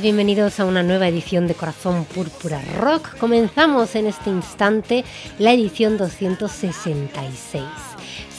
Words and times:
bienvenidos 0.00 0.60
a 0.60 0.64
una 0.64 0.82
nueva 0.82 1.08
edición 1.08 1.46
de 1.46 1.54
Corazón 1.54 2.04
Púrpura 2.04 2.62
Rock. 2.78 3.18
Comenzamos 3.18 3.94
en 3.94 4.06
este 4.06 4.30
instante 4.30 5.04
la 5.38 5.52
edición 5.52 5.98
266. 5.98 7.89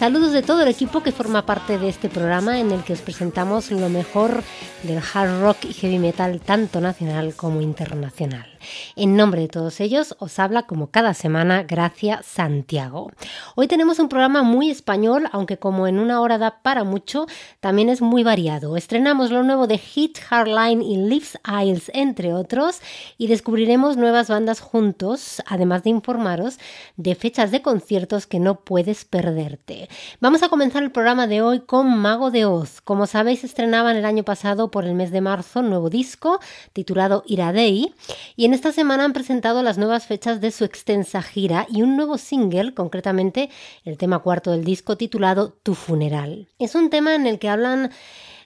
Saludos 0.02 0.32
de 0.32 0.42
todo 0.42 0.64
el 0.64 0.68
equipo 0.68 1.04
que 1.04 1.12
forma 1.12 1.46
parte 1.46 1.78
de 1.78 1.88
este 1.88 2.10
programa 2.10 2.60
en 2.60 2.72
el 2.72 2.84
que 2.84 2.94
os 2.94 3.02
presentamos 3.02 3.70
lo 3.70 3.88
mejor 3.88 4.44
del 4.82 4.98
hard 4.98 5.44
rock 5.44 5.58
y 5.66 5.74
heavy 5.74 6.00
metal 6.00 6.42
tanto 6.42 6.82
nacional 6.82 7.36
como 7.36 7.62
internacional. 7.62 8.48
En 8.96 9.16
nombre 9.16 9.42
de 9.42 9.48
todos 9.48 9.80
ellos 9.80 10.16
os 10.18 10.40
habla 10.40 10.64
como 10.64 10.88
cada 10.88 11.14
semana 11.14 11.64
Gracia 11.64 12.22
Santiago. 12.24 13.12
Hoy 13.56 13.68
tenemos 13.68 14.00
un 14.00 14.10
programa 14.10 14.42
muy 14.42 14.72
español, 14.72 15.28
aunque 15.32 15.58
como 15.58 15.88
en 15.88 16.00
una 16.00 16.22
hora 16.22 16.40
da 16.40 16.62
para 16.64 16.84
mucho, 16.84 17.28
también 17.60 17.90
es 17.90 18.02
muy 18.02 18.24
variado. 18.24 18.78
Estrenamos 18.78 19.30
lo 19.30 19.44
nuevo 19.44 19.68
de 19.68 19.78
Hit, 19.78 20.18
Hardline 20.20 20.82
y 20.82 20.98
Leaves 20.98 21.38
Isles, 21.46 21.92
entre 21.94 22.34
otros, 22.34 22.82
y 23.20 23.28
descubriremos 23.28 23.98
nuevas 23.98 24.30
bandas 24.30 24.62
juntos, 24.62 25.44
además 25.46 25.84
de 25.84 25.92
informaros 25.92 26.58
de 26.98 27.14
fechas 27.14 27.52
de 27.52 27.62
conciertos 27.62 28.26
que 28.26 28.40
no 28.40 28.62
puedes 28.62 29.06
perderte. 29.06 29.90
Vamos 30.20 30.44
a 30.44 30.50
comenzar 30.50 30.84
el 30.84 30.92
programa 30.92 31.28
de 31.28 31.42
hoy 31.42 31.62
con 31.62 31.98
Mago 31.98 32.32
de 32.32 32.46
Oz. 32.46 32.82
Como 32.82 33.08
sabéis, 33.08 33.44
estrenaban 33.44 33.96
el 33.96 34.06
año 34.06 34.24
pasado 34.24 34.72
por 34.72 34.86
el 34.86 34.94
mes 34.94 35.12
de 35.12 35.22
marzo 35.22 35.60
un 35.60 35.70
nuevo 35.70 35.90
disco 35.90 36.40
titulado 36.74 37.24
Iradei 37.26 37.94
y 38.36 38.46
en 38.46 38.54
esta 38.54 38.72
semana 38.72 39.06
han 39.06 39.14
presentado 39.14 39.64
las 39.64 39.78
nuevas 39.78 40.06
fechas 40.06 40.42
de 40.42 40.52
su 40.52 40.64
extensa 40.64 41.22
gira 41.22 41.68
y 41.70 41.82
un 41.82 41.96
nuevo 41.96 42.18
single, 42.18 42.74
concretamente 42.74 43.50
el 43.86 43.98
tema 43.98 44.20
cuarto 44.20 44.52
del 44.52 44.64
disco 44.64 44.98
titulado 44.98 45.54
Tu 45.64 45.74
funeral. 45.74 46.48
Es 46.60 46.76
un 46.76 46.90
tema 46.90 47.16
en 47.16 47.28
el 47.28 47.40
que 47.40 47.50
hablan 47.50 47.92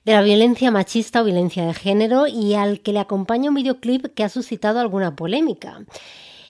de 0.05 0.13
la 0.13 0.21
violencia 0.21 0.71
machista 0.71 1.21
o 1.21 1.25
violencia 1.25 1.65
de 1.65 1.73
género 1.73 2.27
y 2.27 2.53
al 2.53 2.81
que 2.81 2.93
le 2.93 2.99
acompaña 2.99 3.49
un 3.49 3.55
videoclip 3.55 4.13
que 4.13 4.23
ha 4.23 4.29
suscitado 4.29 4.79
alguna 4.79 5.15
polémica. 5.15 5.79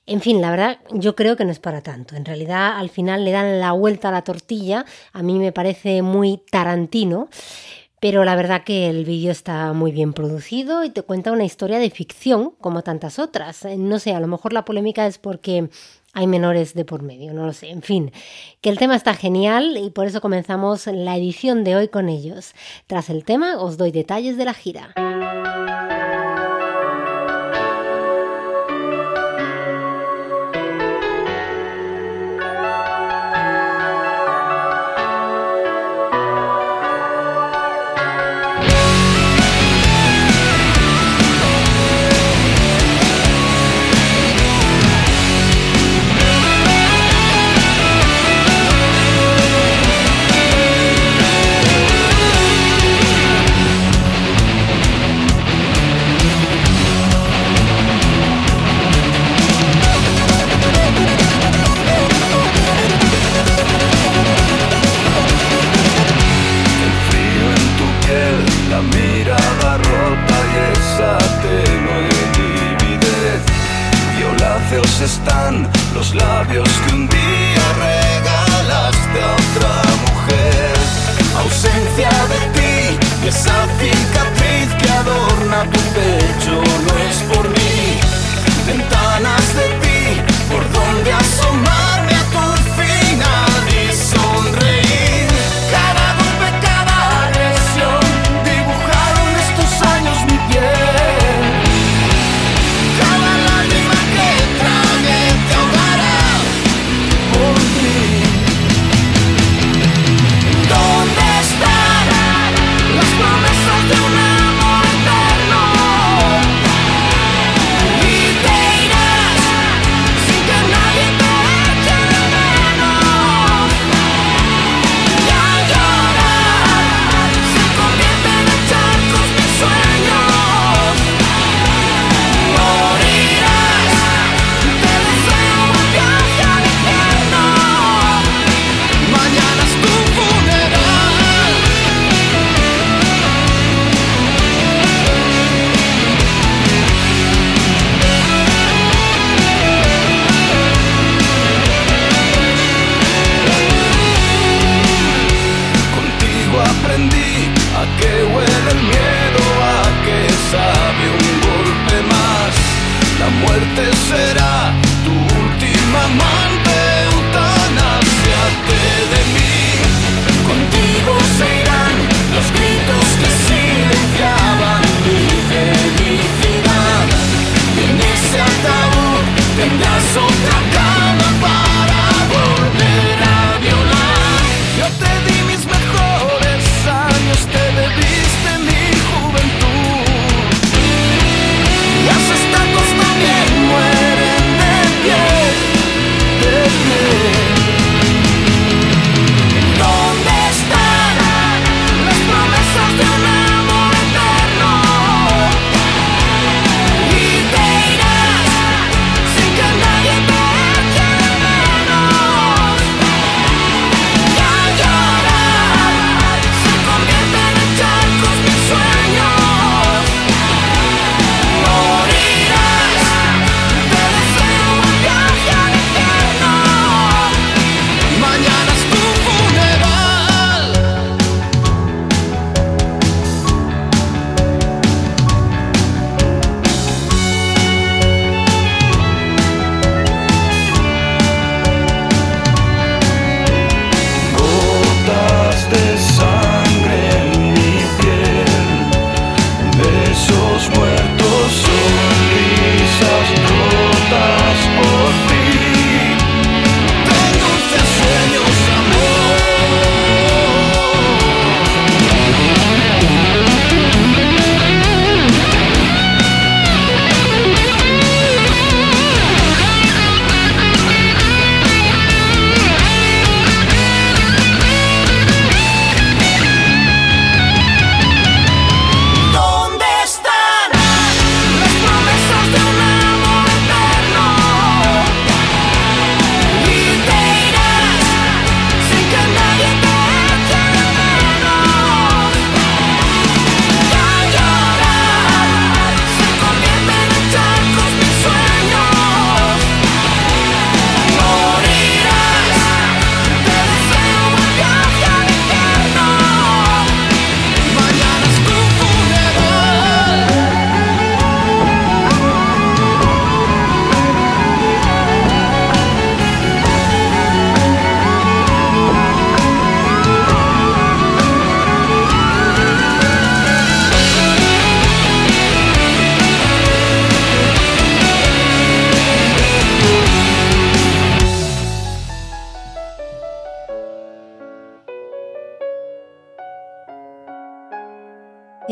En 0.08 0.22
fin, 0.22 0.40
la 0.40 0.52
verdad 0.52 0.80
yo 0.92 1.16
creo 1.16 1.36
que 1.36 1.46
no 1.46 1.52
es 1.52 1.60
para 1.60 1.82
tanto. 1.82 2.16
En 2.16 2.26
realidad 2.26 2.78
al 2.78 2.90
final 2.90 3.26
le 3.26 3.32
dan 3.32 3.60
la 3.60 3.72
vuelta 3.72 4.10
a 4.10 4.12
la 4.12 4.24
tortilla. 4.24 4.86
A 5.14 5.24
mí 5.24 5.40
me 5.40 5.52
parece 5.52 6.02
muy 6.02 6.42
tarantino. 6.52 7.30
Pero 8.00 8.24
la 8.24 8.36
verdad 8.36 8.64
que 8.64 8.88
el 8.88 9.04
vídeo 9.04 9.32
está 9.32 9.74
muy 9.74 9.92
bien 9.92 10.14
producido 10.14 10.84
y 10.84 10.92
te 10.92 11.02
cuenta 11.02 11.32
una 11.32 11.46
historia 11.46 11.80
de 11.80 11.90
ficción 11.90 12.52
como 12.62 12.84
tantas 12.84 13.18
otras. 13.18 13.66
Eh, 13.66 13.78
no 13.78 13.98
sé, 13.98 14.14
a 14.14 14.20
lo 14.20 14.28
mejor 14.28 14.54
la 14.54 14.64
polémica 14.64 15.08
es 15.08 15.18
porque 15.18 15.70
hay 16.14 16.28
menores 16.28 16.76
de 16.76 16.86
por 16.86 17.02
medio, 17.02 17.34
no 17.34 17.48
lo 17.48 17.54
sé. 17.54 17.70
En 17.72 17.82
fin, 17.82 18.12
que 18.62 18.70
el 18.70 18.78
tema 18.78 18.96
está 18.96 19.16
genial 19.16 19.76
y 19.78 19.90
por 19.90 20.06
eso 20.06 20.22
comenzamos 20.22 20.86
la 20.88 21.18
edición 21.18 21.64
de 21.64 21.78
hoy 21.78 21.88
con 21.88 22.10
ellos. 22.10 22.54
Tras 22.86 23.10
el 23.10 23.24
tema 23.24 23.58
os 23.58 23.78
doy 23.78 23.92
detalles 23.92 24.38
de 24.38 24.46
la 24.46 24.54
gira. 24.54 24.94
Están 75.06 75.45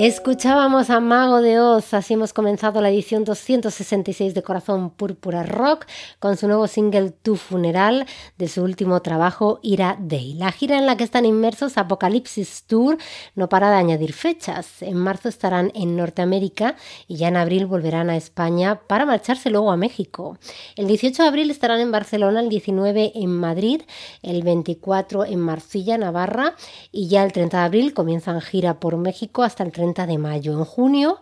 Escuchábamos 0.05 0.89
a 0.89 0.99
Mago 0.99 1.41
de 1.41 1.61
Oz, 1.61 1.93
así 1.93 2.15
hemos 2.15 2.33
comenzado 2.33 2.81
la 2.81 2.89
edición 2.89 3.23
266 3.23 4.33
de 4.33 4.43
Corazón 4.43 4.89
Púrpura 4.89 5.43
Rock 5.43 5.85
con 6.19 6.35
su 6.35 6.45
nuevo 6.47 6.67
single 6.67 7.11
Tu 7.11 7.37
Funeral 7.37 8.05
de 8.37 8.49
su 8.49 8.63
último 8.63 9.01
trabajo 9.01 9.61
Ira 9.63 9.95
Day. 10.01 10.33
La 10.33 10.51
gira 10.51 10.77
en 10.77 10.87
la 10.87 10.97
que 10.97 11.05
están 11.05 11.25
inmersos 11.25 11.77
Apocalipsis 11.77 12.65
Tour 12.67 12.97
no 13.35 13.47
para 13.47 13.69
de 13.69 13.77
añadir 13.77 14.11
fechas. 14.11 14.81
En 14.81 14.97
marzo 14.97 15.29
estarán 15.29 15.71
en 15.73 15.95
Norteamérica 15.95 16.75
y 17.07 17.15
ya 17.15 17.29
en 17.29 17.37
abril 17.37 17.65
volverán 17.65 18.09
a 18.09 18.17
España 18.17 18.81
para 18.85 19.05
marcharse 19.05 19.49
luego 19.51 19.71
a 19.71 19.77
México. 19.77 20.37
El 20.75 20.87
18 20.87 21.23
de 21.23 21.29
abril 21.29 21.49
estarán 21.49 21.79
en 21.79 21.93
Barcelona, 21.93 22.41
el 22.41 22.49
19 22.49 23.13
en 23.15 23.29
Madrid, 23.29 23.83
el 24.21 24.43
24 24.43 25.23
en 25.23 25.39
Marcilla, 25.39 25.97
Navarra 25.97 26.55
y 26.91 27.07
ya 27.07 27.23
el 27.23 27.31
30 27.31 27.57
de 27.57 27.63
abril 27.63 27.93
comienzan 27.93 28.41
gira 28.41 28.81
por 28.81 28.97
México 28.97 29.43
hasta 29.43 29.63
el 29.63 29.71
30 29.71 29.92
de 29.93 30.17
mayo. 30.17 30.53
En 30.53 30.65
junio 30.65 31.19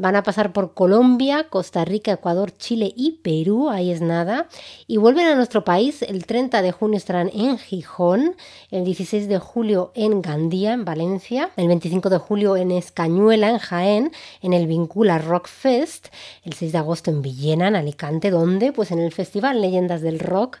Van 0.00 0.14
a 0.14 0.22
pasar 0.22 0.52
por 0.52 0.74
Colombia, 0.74 1.48
Costa 1.50 1.84
Rica, 1.84 2.12
Ecuador, 2.12 2.52
Chile 2.56 2.92
y 2.94 3.18
Perú, 3.20 3.68
ahí 3.68 3.90
es 3.90 4.00
nada. 4.00 4.46
Y 4.86 4.96
vuelven 4.96 5.26
a 5.26 5.34
nuestro 5.34 5.64
país. 5.64 6.02
El 6.02 6.24
30 6.24 6.62
de 6.62 6.70
junio 6.70 6.96
estarán 6.96 7.32
en 7.34 7.58
Gijón, 7.58 8.36
el 8.70 8.84
16 8.84 9.26
de 9.26 9.40
julio 9.40 9.90
en 9.96 10.22
Gandía, 10.22 10.72
en 10.72 10.84
Valencia, 10.84 11.50
el 11.56 11.66
25 11.66 12.10
de 12.10 12.18
julio 12.18 12.56
en 12.56 12.70
Escañuela, 12.70 13.50
en 13.50 13.58
Jaén, 13.58 14.12
en 14.40 14.52
el 14.52 14.68
Vincula 14.68 15.18
Rock 15.18 15.48
Fest, 15.48 16.10
el 16.44 16.52
6 16.52 16.70
de 16.70 16.78
agosto 16.78 17.10
en 17.10 17.20
Villena, 17.20 17.66
en 17.66 17.74
Alicante, 17.74 18.30
¿dónde? 18.30 18.70
Pues 18.70 18.92
en 18.92 19.00
el 19.00 19.12
Festival 19.12 19.60
Leyendas 19.60 20.00
del 20.00 20.20
Rock, 20.20 20.58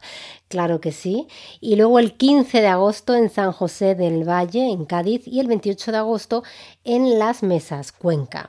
claro 0.48 0.80
que 0.80 0.92
sí. 0.92 1.28
Y 1.60 1.76
luego 1.76 1.98
el 1.98 2.14
15 2.14 2.60
de 2.60 2.66
agosto 2.66 3.14
en 3.14 3.30
San 3.30 3.52
José 3.52 3.94
del 3.94 4.28
Valle, 4.28 4.70
en 4.70 4.84
Cádiz, 4.84 5.26
y 5.26 5.40
el 5.40 5.46
28 5.46 5.92
de 5.92 5.98
agosto 5.98 6.42
en 6.84 7.18
Las 7.18 7.42
Mesas, 7.42 7.92
Cuenca. 7.92 8.48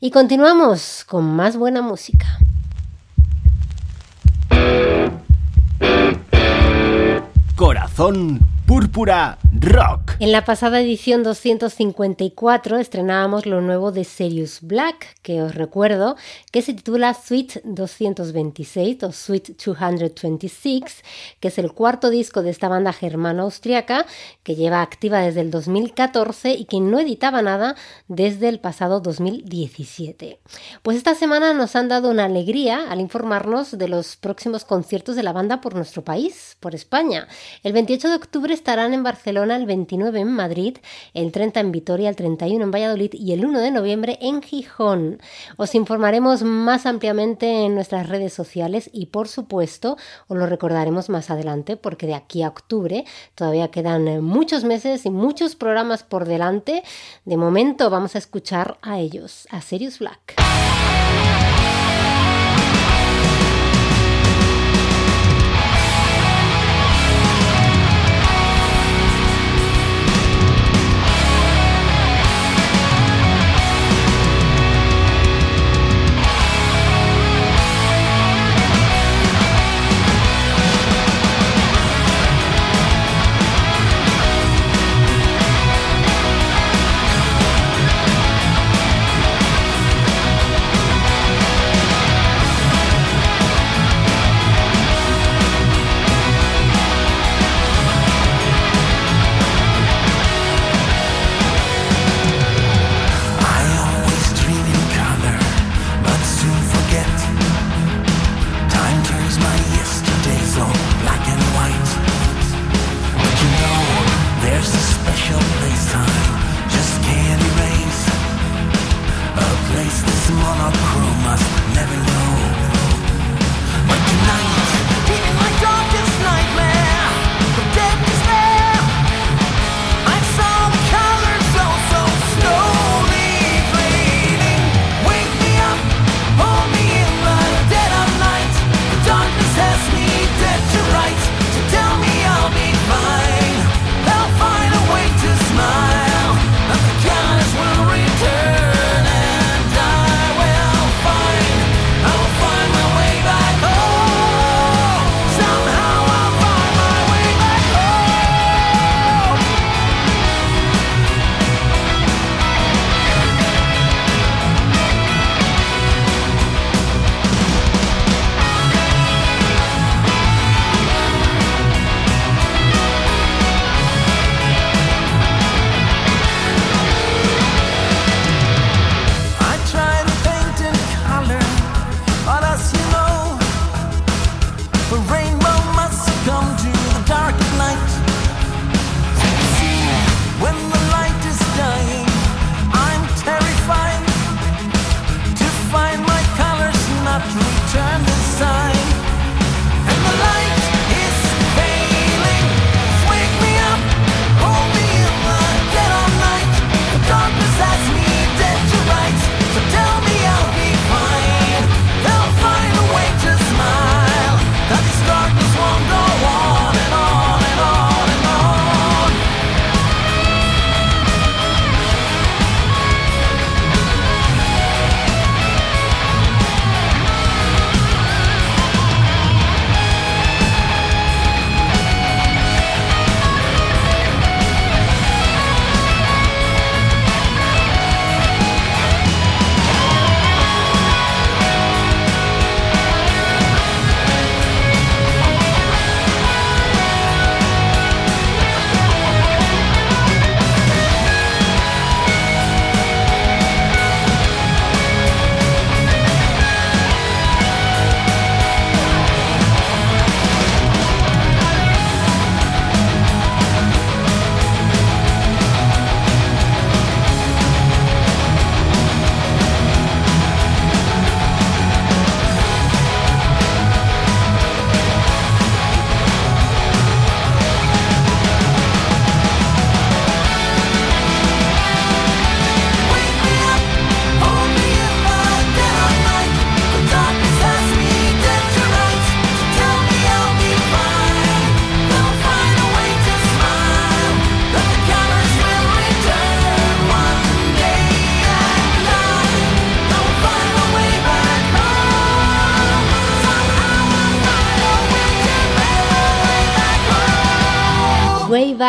Y 0.00 0.10
continuamos 0.10 1.04
con 1.06 1.24
más 1.24 1.56
buena 1.56 1.82
música. 1.82 2.38
Corazón 7.56 8.40
Púrpura 8.66 9.36
Rock. 9.52 10.16
En 10.20 10.32
la 10.32 10.46
pasada 10.46 10.80
edición 10.80 11.22
254 11.22 12.78
estrenábamos 12.78 13.44
lo 13.44 13.60
nuevo 13.60 13.92
de 13.92 14.04
Serious 14.04 14.60
Black, 14.62 15.16
que 15.20 15.42
os 15.42 15.54
recuerdo 15.54 16.16
que 16.50 16.62
se 16.62 16.72
titula 16.72 17.12
Suite 17.12 17.60
226 17.62 19.02
o 19.02 19.12
Suite 19.12 19.52
226, 19.52 20.82
que 21.40 21.48
es 21.48 21.58
el 21.58 21.72
cuarto 21.72 22.08
disco 22.08 22.42
de 22.42 22.48
esta 22.48 22.68
banda 22.68 22.94
germana 22.94 23.42
austriaca 23.42 24.06
que 24.42 24.54
lleva 24.54 24.80
activa 24.80 25.20
desde 25.20 25.42
el 25.42 25.50
2014 25.50 26.54
y 26.54 26.64
que 26.64 26.80
no 26.80 26.98
editaba 26.98 27.42
nada 27.42 27.76
desde 28.08 28.48
el 28.48 28.60
pasado 28.60 29.00
2017. 29.00 30.40
Pues 30.82 30.96
esta 30.96 31.14
semana 31.14 31.52
nos 31.52 31.76
han 31.76 31.88
dado 31.88 32.10
una 32.10 32.24
alegría 32.24 32.90
al 32.90 33.00
informarnos 33.00 33.76
de 33.76 33.88
los 33.88 34.16
próximos 34.16 34.64
conciertos 34.64 35.16
de 35.16 35.22
la 35.22 35.34
banda 35.34 35.60
por 35.60 35.74
nuestro 35.74 36.02
país, 36.02 36.56
por 36.60 36.74
España. 36.74 37.28
El 37.62 37.72
28 37.72 38.08
de 38.08 38.14
octubre 38.14 38.54
estarán 38.54 38.94
en 38.94 39.02
Barcelona, 39.02 39.56
el 39.56 39.66
29 39.66 40.20
en 40.20 40.32
Madrid, 40.32 40.78
el 41.14 41.32
30 41.32 41.60
en 41.60 41.72
Vitoria, 41.72 42.08
el 42.08 42.16
31 42.16 42.64
en 42.64 42.70
Valladolid 42.70 43.12
y 43.12 43.32
el 43.32 43.44
1 43.44 43.60
de 43.60 43.70
noviembre 43.70 44.18
en 44.20 44.42
Gijón. 44.42 45.20
Os 45.56 45.74
informaremos 45.74 46.42
más 46.42 46.86
ampliamente 46.86 47.64
en 47.64 47.74
nuestras 47.74 48.08
redes 48.08 48.32
sociales 48.32 48.90
y 48.92 49.06
por 49.06 49.28
supuesto 49.28 49.96
os 50.28 50.36
lo 50.36 50.46
recordaremos 50.46 51.08
más 51.08 51.30
adelante 51.30 51.76
porque 51.76 52.06
de 52.06 52.14
aquí 52.14 52.42
a 52.42 52.48
octubre 52.48 53.04
todavía 53.34 53.70
quedan 53.70 54.22
muchos 54.22 54.64
meses 54.64 55.06
y 55.06 55.10
muchos 55.10 55.56
programas 55.56 56.02
por 56.02 56.24
delante. 56.24 56.82
De 57.24 57.36
momento 57.36 57.90
vamos 57.90 58.14
a 58.14 58.18
escuchar 58.18 58.78
a 58.82 58.98
ellos, 58.98 59.46
a 59.50 59.60
Sirius 59.60 59.98
Black. 59.98 60.34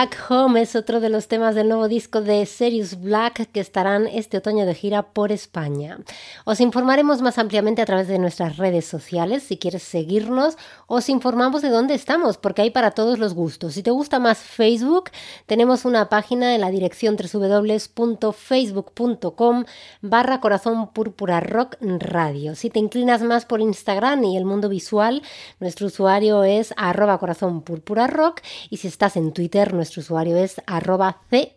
Me 0.06 0.10
Back 0.12 0.45
Es 0.56 0.76
otro 0.78 1.02
de 1.02 1.10
los 1.10 1.28
temas 1.28 1.54
del 1.54 1.68
nuevo 1.68 1.90
disco 1.90 2.22
de 2.22 2.46
Serious 2.46 3.02
Black 3.02 3.52
que 3.52 3.60
estarán 3.60 4.08
este 4.08 4.38
otoño 4.38 4.66
de 4.66 4.74
gira 4.74 5.04
por 5.04 5.34
España. 5.34 5.98
Os 6.46 6.62
informaremos 6.62 7.22
más 7.22 7.38
ampliamente 7.38 7.82
a 7.82 7.86
través 7.86 8.08
de 8.08 8.20
nuestras 8.20 8.56
redes 8.56 8.86
sociales. 8.86 9.44
Si 9.44 9.58
quieres 9.58 9.84
seguirnos, 9.84 10.58
os 10.88 11.10
informamos 11.10 11.62
de 11.62 11.68
dónde 11.70 11.94
estamos, 11.94 12.38
porque 12.38 12.62
hay 12.62 12.70
para 12.70 12.92
todos 12.92 13.20
los 13.20 13.34
gustos. 13.34 13.74
Si 13.74 13.84
te 13.84 13.92
gusta 13.92 14.18
más 14.20 14.38
Facebook, 14.38 15.10
tenemos 15.46 15.84
una 15.84 16.08
página 16.08 16.56
en 16.56 16.62
la 16.62 16.72
dirección 16.72 17.18
www.facebook.com 17.18 19.66
barra 20.02 20.40
corazón 20.40 20.90
rock 20.94 21.76
radio. 21.82 22.56
Si 22.56 22.70
te 22.70 22.80
inclinas 22.80 23.22
más 23.24 23.44
por 23.46 23.60
Instagram 23.60 24.24
y 24.24 24.38
el 24.38 24.46
mundo 24.46 24.70
visual, 24.70 25.22
nuestro 25.60 25.88
usuario 25.88 26.46
es 26.46 26.74
arroba 26.78 27.18
corazón 27.18 27.62
rock 28.08 28.40
y 28.70 28.78
si 28.78 28.88
estás 28.88 29.18
en 29.18 29.34
Twitter, 29.34 29.74
nuestro 29.74 30.00
usuario 30.00 30.38
es 30.38 30.45
arroba 30.66 31.22
C 31.30 31.54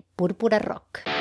Rock. 0.59 1.18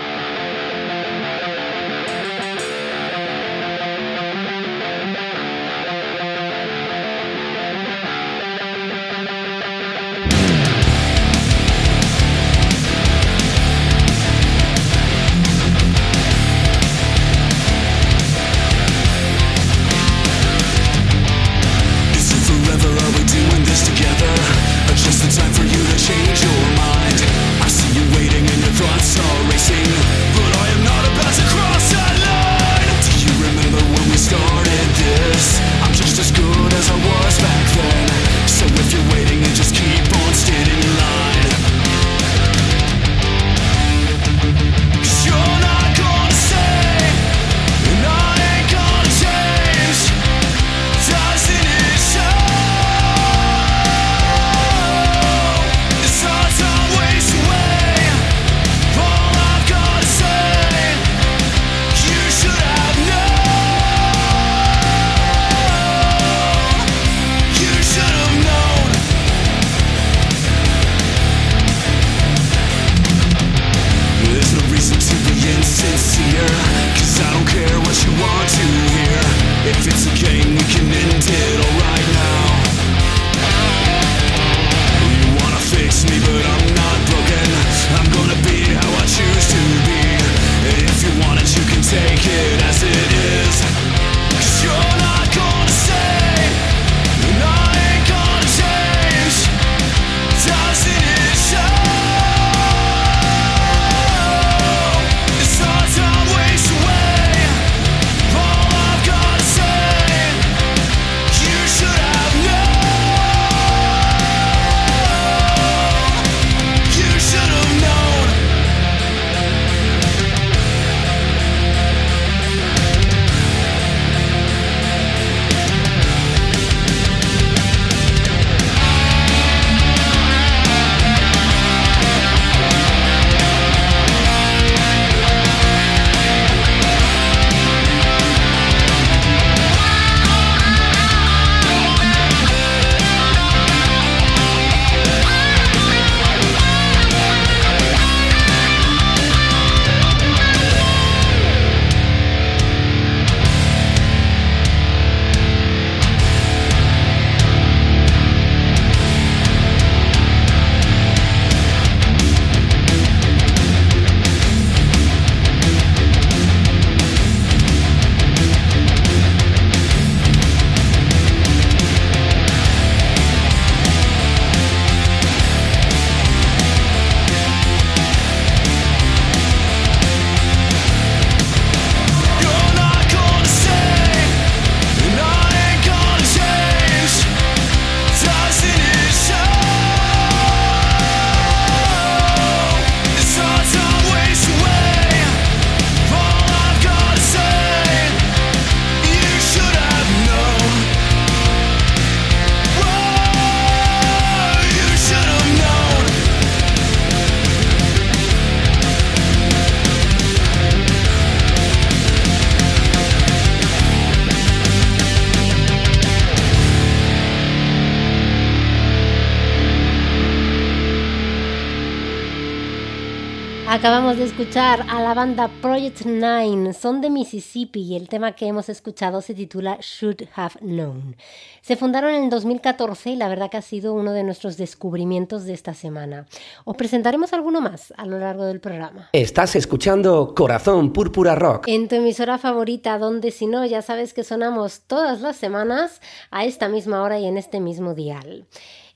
Acabamos 224.08 224.26
de 224.26 224.42
escuchar 224.42 224.86
a 224.88 225.02
la 225.02 225.14
banda 225.14 225.50
Project 225.62 226.06
Nine, 226.06 226.72
son 226.72 227.02
de 227.02 227.10
Mississippi 227.10 227.82
y 227.82 227.98
el 227.98 228.08
tema 228.08 228.32
que 228.38 228.48
hemos 228.48 228.70
escuchado 228.70 229.20
se 229.22 229.34
titula 229.34 229.80
Should 229.82 230.30
Have 230.34 230.62
Known. 230.62 231.18
Se 231.60 231.76
fundaron 231.76 232.12
en 232.12 232.24
el 232.24 232.30
2014 232.30 233.10
y 233.10 233.16
la 233.18 233.28
verdad 233.28 233.52
que 233.52 233.58
ha 233.58 233.62
sido 233.62 233.94
uno 233.94 234.14
de 234.14 234.24
nuestros 234.24 234.56
descubrimientos 234.56 235.44
de 235.44 235.54
esta 235.54 235.74
semana. 235.74 236.26
Os 236.64 236.78
presentaremos 236.78 237.34
alguno 237.34 237.60
más 237.60 237.94
a 237.98 238.06
lo 238.06 238.18
largo 238.18 238.46
del 238.46 238.62
programa. 238.62 239.10
Estás 239.12 239.58
escuchando 239.58 240.34
Corazón 240.34 240.94
Púrpura 240.94 241.36
Rock. 241.36 241.68
En 241.68 241.90
tu 241.90 241.96
emisora 241.96 242.38
favorita, 242.38 242.98
donde 243.00 243.32
si 243.32 243.46
no 243.46 243.66
ya 243.66 243.82
sabes 243.82 244.14
que 244.14 244.24
sonamos 244.24 244.84
todas 244.88 245.20
las 245.20 245.36
semanas 245.36 246.00
a 246.32 246.46
esta 246.46 246.70
misma 246.70 247.04
hora 247.04 247.20
y 247.20 247.26
en 247.26 247.38
este 247.38 247.60
mismo 247.60 247.94
dial. 247.94 248.48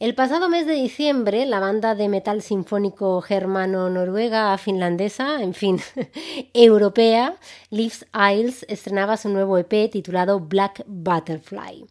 El 0.01 0.15
pasado 0.15 0.49
mes 0.49 0.65
de 0.65 0.73
diciembre, 0.73 1.45
la 1.45 1.59
banda 1.59 1.93
de 1.93 2.09
metal 2.09 2.41
sinfónico 2.41 3.21
germano-noruega, 3.21 4.57
finlandesa, 4.57 5.43
en 5.43 5.53
fin, 5.53 5.79
europea, 6.55 7.35
Leaves 7.69 8.07
Isles, 8.11 8.65
estrenaba 8.67 9.15
su 9.15 9.29
nuevo 9.29 9.59
EP 9.59 9.91
titulado 9.91 10.39
Black 10.39 10.83
Butterfly. 10.87 11.85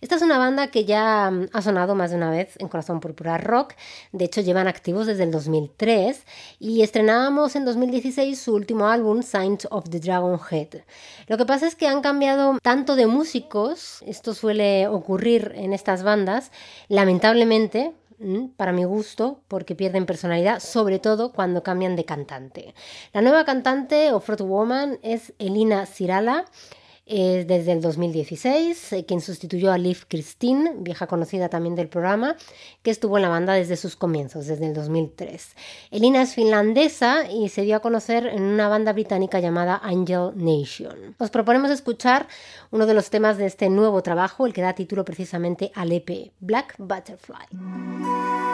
Esta 0.00 0.14
es 0.14 0.22
una 0.22 0.38
banda 0.38 0.68
que 0.68 0.84
ya 0.84 1.28
mm, 1.28 1.48
ha 1.52 1.60
sonado 1.60 1.96
más 1.96 2.12
de 2.12 2.18
una 2.18 2.30
vez 2.30 2.54
en 2.60 2.68
Corazón 2.68 3.00
Púrpura 3.00 3.36
Rock, 3.36 3.74
de 4.12 4.26
hecho 4.26 4.42
llevan 4.42 4.68
activos 4.68 5.08
desde 5.08 5.24
el 5.24 5.32
2003 5.32 6.24
y 6.60 6.82
estrenábamos 6.82 7.56
en 7.56 7.64
2016 7.64 8.38
su 8.38 8.54
último 8.54 8.86
álbum, 8.86 9.24
Signs 9.24 9.66
of 9.72 9.90
the 9.90 9.98
Dragon 9.98 10.38
Head. 10.52 10.82
Lo 11.26 11.36
que 11.36 11.46
pasa 11.46 11.66
es 11.66 11.74
que 11.74 11.88
han 11.88 12.00
cambiado 12.00 12.58
tanto 12.62 12.94
de 12.94 13.08
músicos, 13.08 14.04
esto 14.06 14.34
suele 14.34 14.86
ocurrir 14.86 15.50
en 15.56 15.72
estas 15.72 16.04
bandas, 16.04 16.52
lamentablemente 16.88 17.55
Mm, 18.18 18.48
para 18.56 18.72
mi 18.72 18.84
gusto, 18.84 19.40
porque 19.46 19.74
pierden 19.74 20.06
personalidad, 20.06 20.60
sobre 20.60 20.98
todo 20.98 21.32
cuando 21.32 21.62
cambian 21.62 21.96
de 21.96 22.06
cantante. 22.06 22.74
La 23.12 23.20
nueva 23.20 23.44
cantante 23.44 24.12
o 24.12 24.22
woman 24.40 24.98
es 25.02 25.34
Elina 25.38 25.84
Sirala, 25.84 26.46
es 27.06 27.46
desde 27.46 27.72
el 27.72 27.80
2016, 27.80 28.92
eh, 28.92 29.04
quien 29.06 29.20
sustituyó 29.20 29.70
a 29.72 29.78
Liv 29.78 30.04
Christine, 30.08 30.74
vieja 30.78 31.06
conocida 31.06 31.48
también 31.48 31.76
del 31.76 31.88
programa, 31.88 32.36
que 32.82 32.90
estuvo 32.90 33.16
en 33.16 33.22
la 33.22 33.28
banda 33.28 33.54
desde 33.54 33.76
sus 33.76 33.94
comienzos, 33.94 34.46
desde 34.46 34.66
el 34.66 34.74
2003. 34.74 35.54
Elina 35.92 36.22
es 36.22 36.34
finlandesa 36.34 37.30
y 37.30 37.48
se 37.48 37.62
dio 37.62 37.76
a 37.76 37.80
conocer 37.80 38.26
en 38.26 38.42
una 38.42 38.68
banda 38.68 38.92
británica 38.92 39.38
llamada 39.38 39.80
Angel 39.82 40.32
Nation. 40.34 41.14
Os 41.18 41.30
proponemos 41.30 41.70
escuchar 41.70 42.26
uno 42.72 42.86
de 42.86 42.94
los 42.94 43.08
temas 43.08 43.38
de 43.38 43.46
este 43.46 43.70
nuevo 43.70 44.02
trabajo, 44.02 44.46
el 44.46 44.52
que 44.52 44.62
da 44.62 44.74
título 44.74 45.04
precisamente 45.04 45.70
al 45.74 45.92
EP, 45.92 46.32
Black 46.40 46.74
Butterfly. 46.78 48.45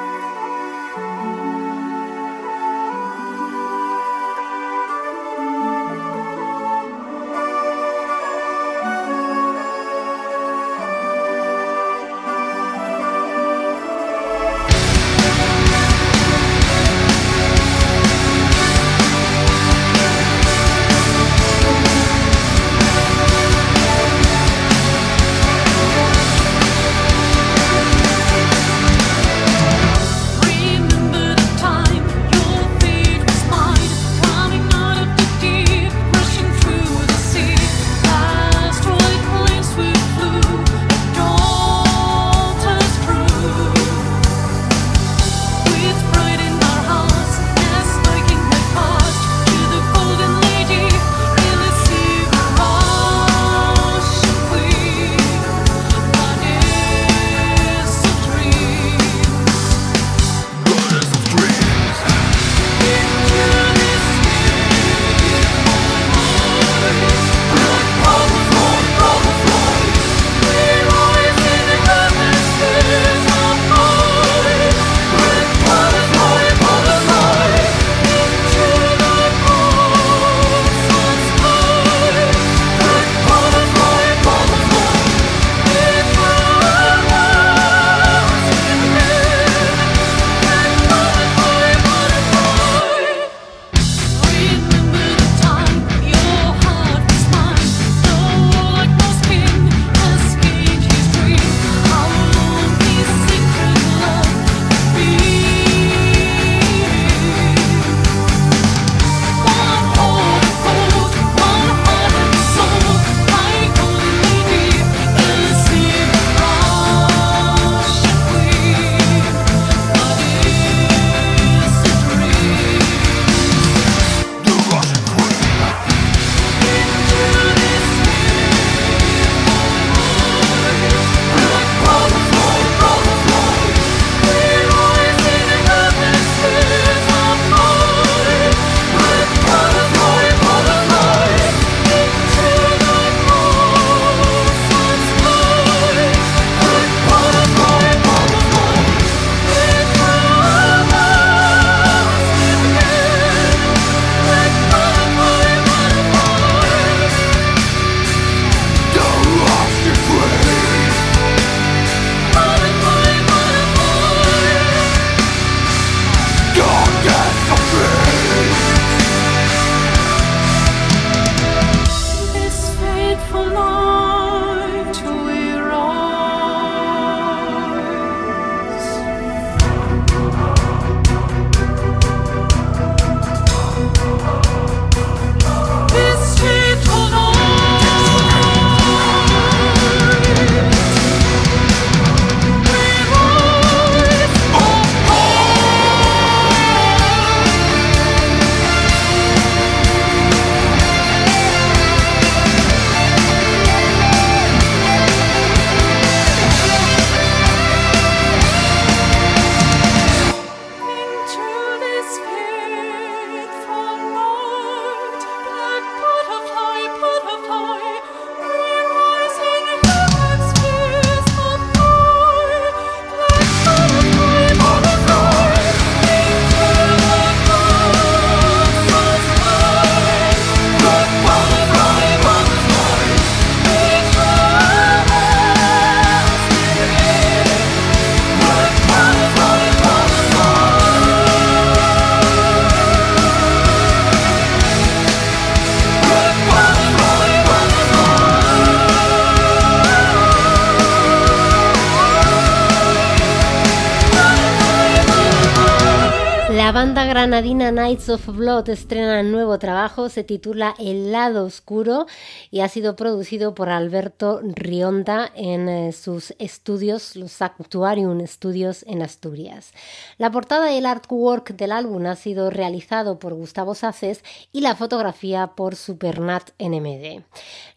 Granadina 257.62 257.70
Knights 257.70 258.08
of 258.08 258.26
Blood 258.26 258.68
estrena 258.70 259.22
nuevo 259.22 259.58
trabajo, 259.58 260.08
se 260.08 260.24
titula 260.24 260.74
El 260.78 261.12
lado 261.12 261.44
oscuro 261.44 262.06
y 262.50 262.60
ha 262.60 262.68
sido 262.68 262.96
producido 262.96 263.54
por 263.54 263.68
Alberto 263.68 264.40
Rionda 264.42 265.30
en 265.36 265.68
eh, 265.68 265.92
sus 265.92 266.34
estudios, 266.38 267.14
los 267.14 267.40
Actuarium 267.40 268.26
Studios 268.26 268.84
en 268.88 269.02
Asturias. 269.02 269.72
La 270.18 270.30
portada 270.30 270.72
y 270.72 270.78
el 270.78 270.86
artwork 270.86 271.54
del 271.54 271.72
álbum 271.72 272.06
ha 272.06 272.16
sido 272.16 272.50
realizado 272.50 273.18
por 273.18 273.34
Gustavo 273.34 273.74
Saces 273.74 274.24
y 274.50 274.60
la 274.60 274.74
fotografía 274.74 275.48
por 275.54 275.76
Supernat 275.76 276.50
NMD. 276.58 277.22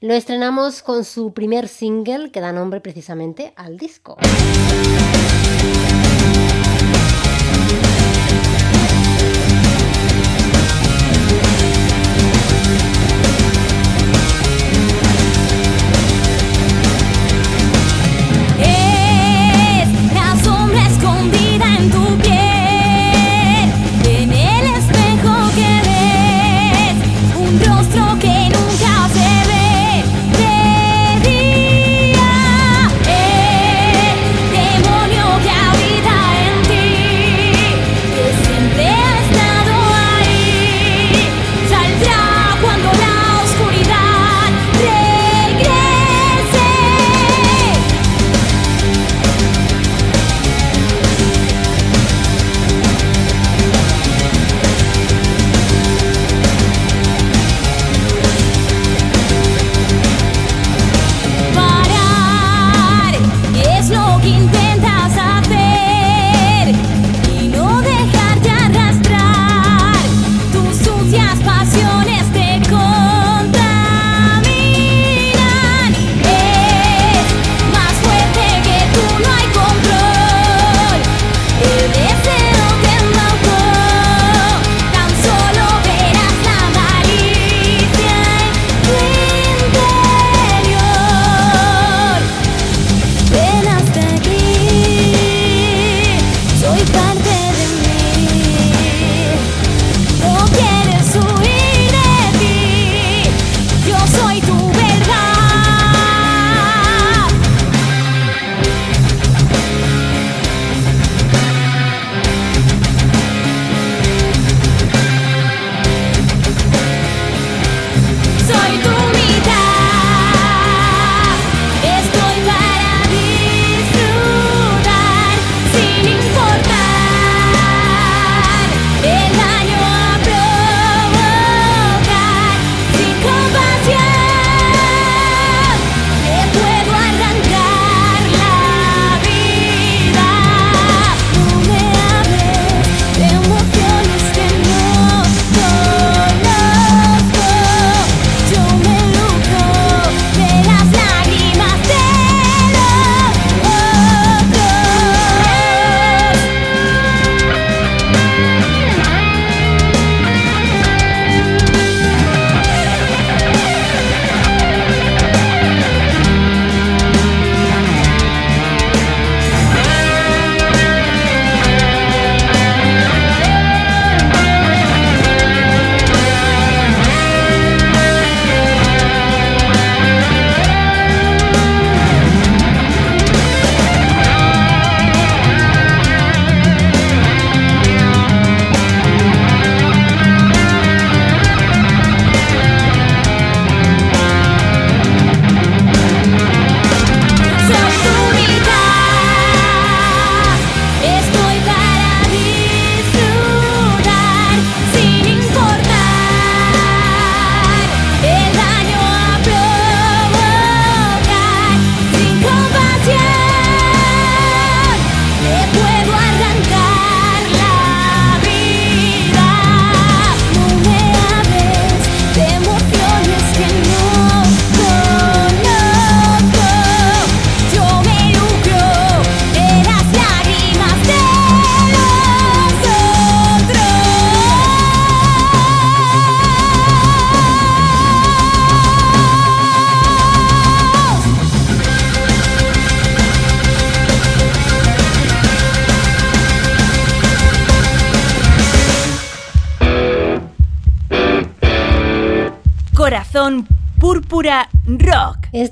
Lo 0.01 0.13
estrenamos 0.13 0.81
con 0.81 1.03
su 1.03 1.33
primer 1.33 1.67
single 1.67 2.31
que 2.31 2.41
da 2.41 2.51
nombre 2.51 2.81
precisamente 2.81 3.53
al 3.55 3.77
disco. 3.77 4.17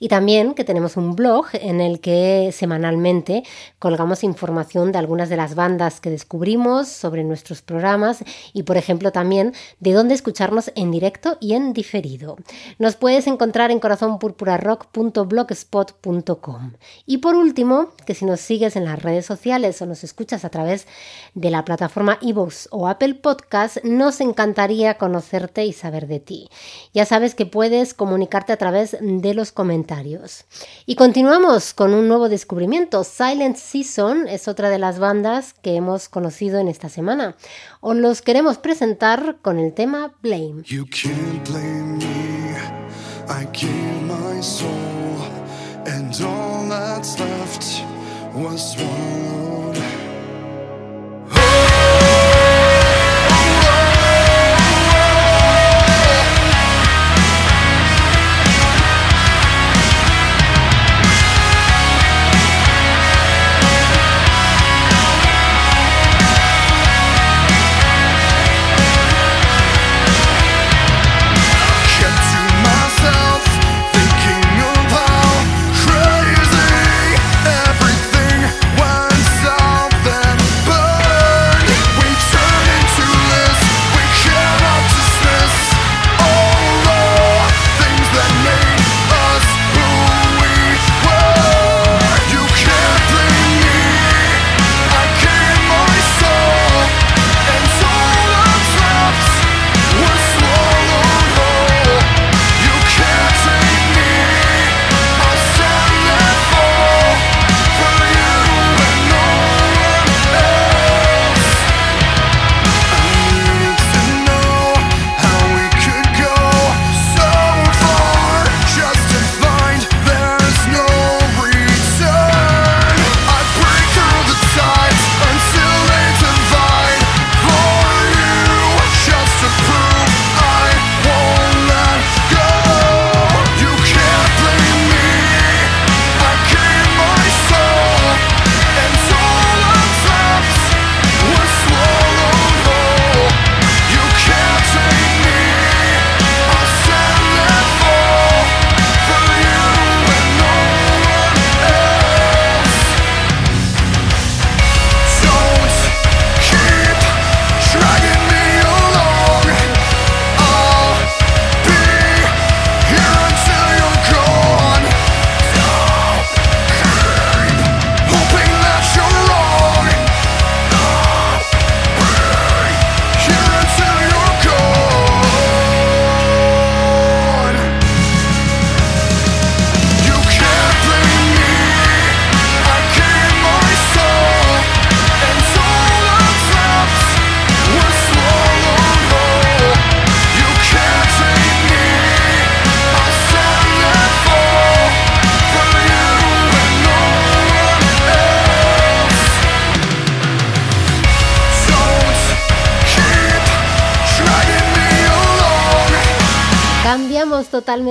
Y 0.00 0.08
también 0.08 0.54
que 0.54 0.64
tenemos 0.64 0.96
un 0.96 1.14
blog 1.14 1.46
en 1.52 1.80
el 1.80 2.00
que 2.00 2.50
semanalmente 2.52 3.44
colgamos 3.78 4.24
información 4.24 4.90
de 4.90 4.98
algunas 4.98 5.28
de 5.28 5.36
las 5.36 5.54
bandas 5.54 6.00
que 6.00 6.10
descubrimos, 6.10 6.88
sobre 6.88 7.22
nuestros 7.22 7.62
programas 7.62 8.24
y, 8.52 8.64
por 8.64 8.76
ejemplo, 8.76 9.12
también 9.12 9.54
de 9.78 9.92
dónde 9.92 10.14
escucharnos 10.14 10.72
en 10.74 10.90
directo 10.90 11.38
y 11.40 11.54
en 11.54 11.72
diferido. 11.72 12.36
Nos 12.80 12.96
puedes 12.96 13.28
encontrar 13.28 13.70
en 13.70 13.78
corazonpurpurarock.blogspot.com. 13.78 16.72
Y 17.06 17.18
por 17.18 17.36
último, 17.36 17.90
que 18.04 18.14
si 18.14 18.24
nos 18.24 18.40
sigues 18.40 18.74
en 18.74 18.84
las 18.84 19.00
redes 19.00 19.24
sociales 19.24 19.80
o 19.82 19.91
nos 19.92 20.04
escuchas 20.04 20.46
a 20.46 20.48
través 20.48 20.86
de 21.34 21.50
la 21.50 21.66
plataforma 21.66 22.16
iVoox 22.22 22.68
o 22.70 22.88
Apple 22.88 23.12
Podcast, 23.16 23.84
nos 23.84 24.22
encantaría 24.22 24.96
conocerte 24.96 25.66
y 25.66 25.74
saber 25.74 26.06
de 26.06 26.18
ti. 26.18 26.48
Ya 26.94 27.04
sabes 27.04 27.34
que 27.34 27.44
puedes 27.44 27.92
comunicarte 27.92 28.54
a 28.54 28.56
través 28.56 28.96
de 28.98 29.34
los 29.34 29.52
comentarios. 29.52 30.46
Y 30.86 30.96
continuamos 30.96 31.74
con 31.74 31.92
un 31.92 32.08
nuevo 32.08 32.30
descubrimiento. 32.30 33.04
Silent 33.04 33.56
Season 33.56 34.28
es 34.28 34.48
otra 34.48 34.70
de 34.70 34.78
las 34.78 34.98
bandas 34.98 35.52
que 35.52 35.76
hemos 35.76 36.08
conocido 36.08 36.58
en 36.58 36.68
esta 36.68 36.88
semana. 36.88 37.36
Os 37.82 37.94
los 37.94 38.22
queremos 38.22 38.56
presentar 38.56 39.36
con 39.42 39.58
el 39.58 39.74
tema 39.74 40.14
Blame. 40.22 40.62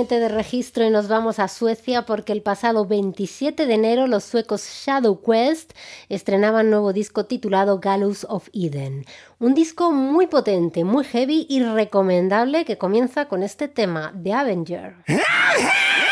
De 0.02 0.28
registro 0.28 0.84
y 0.84 0.90
nos 0.90 1.06
vamos 1.06 1.38
a 1.38 1.46
Suecia 1.46 2.02
porque 2.02 2.32
el 2.32 2.42
pasado 2.42 2.86
27 2.86 3.66
de 3.66 3.74
enero 3.74 4.08
los 4.08 4.24
suecos 4.24 4.66
Shadow 4.66 5.22
Quest 5.22 5.74
estrenaban 6.08 6.70
nuevo 6.70 6.92
disco 6.92 7.26
titulado 7.26 7.78
Gallows 7.78 8.26
of 8.28 8.48
Eden. 8.52 9.04
Un 9.38 9.54
disco 9.54 9.92
muy 9.92 10.26
potente, 10.26 10.82
muy 10.82 11.04
heavy 11.04 11.46
y 11.48 11.62
recomendable 11.62 12.64
que 12.64 12.78
comienza 12.78 13.28
con 13.28 13.44
este 13.44 13.68
tema, 13.68 14.12
The 14.20 14.32
Avenger. 14.32 14.96